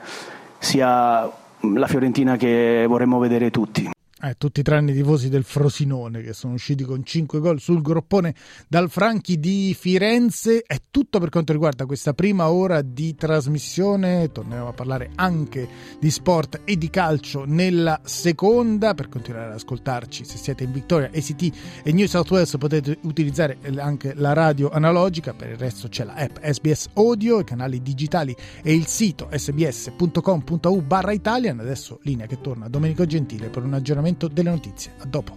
sia 0.58 1.22
la 1.22 1.86
Fiorentina 1.86 2.36
che 2.36 2.84
vorremmo 2.86 3.18
vedere 3.18 3.50
tutti 3.50 3.93
eh, 4.24 4.36
tutti 4.38 4.62
tranne 4.62 4.92
i 4.92 4.94
tifosi 4.94 5.28
del 5.28 5.44
Frosinone 5.44 6.22
che 6.22 6.32
sono 6.32 6.54
usciti 6.54 6.82
con 6.84 7.04
5 7.04 7.40
gol 7.40 7.60
sul 7.60 7.82
groppone 7.82 8.34
dal 8.68 8.88
Franchi 8.90 9.38
di 9.38 9.76
Firenze. 9.78 10.62
È 10.66 10.78
tutto 10.90 11.18
per 11.18 11.28
quanto 11.28 11.52
riguarda 11.52 11.84
questa 11.84 12.14
prima 12.14 12.50
ora 12.50 12.80
di 12.80 13.14
trasmissione. 13.14 14.32
Torneremo 14.32 14.68
a 14.68 14.72
parlare 14.72 15.10
anche 15.16 15.68
di 16.00 16.10
sport 16.10 16.60
e 16.64 16.78
di 16.78 16.88
calcio 16.88 17.44
nella 17.46 18.00
seconda. 18.04 18.94
Per 18.94 19.10
continuare 19.10 19.48
ad 19.48 19.54
ascoltarci, 19.54 20.24
se 20.24 20.38
siete 20.38 20.64
in 20.64 20.72
Victoria, 20.72 21.10
ACT 21.12 21.82
e 21.82 21.92
New 21.92 22.06
South 22.06 22.30
Wales, 22.30 22.56
potete 22.56 22.98
utilizzare 23.02 23.58
anche 23.76 24.14
la 24.14 24.32
radio 24.32 24.70
analogica. 24.70 25.34
Per 25.34 25.50
il 25.50 25.58
resto 25.58 25.88
c'è 25.88 26.04
la 26.04 26.14
app 26.14 26.38
SBS 26.40 26.88
Audio, 26.94 27.40
i 27.40 27.44
canali 27.44 27.82
digitali 27.82 28.34
e 28.62 28.72
il 28.72 28.86
sito 28.86 29.28
sbs.com.au 29.30 30.80
barra 30.80 31.12
Italian. 31.12 31.60
Adesso 31.60 31.98
linea 32.04 32.26
che 32.26 32.40
torna 32.40 32.68
Domenico 32.68 33.04
Gentile 33.04 33.48
per 33.48 33.64
un 33.64 33.74
aggiornamento 33.74 34.13
aggiornamento 34.14 34.28
delle 34.28 34.50
notizie. 34.50 34.92
A 34.98 35.06
dopo. 35.06 35.36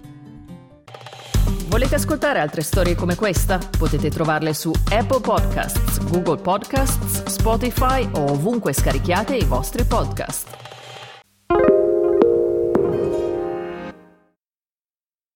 Volete 1.68 1.96
ascoltare 1.96 2.40
altre 2.40 2.62
storie 2.62 2.96
come 2.96 3.16
questa? 3.16 3.60
Potete 3.78 4.10
trovarle 4.10 4.54
su 4.54 4.72
Apple 4.90 5.20
Podcasts, 5.20 6.00
Google 6.10 6.38
Podcasts, 6.38 7.24
Spotify 7.26 8.08
o 8.14 8.32
ovunque 8.32 8.74
scarichiate 8.74 9.36
i 9.36 9.44
vostri 9.44 9.84
podcast. 9.84 10.56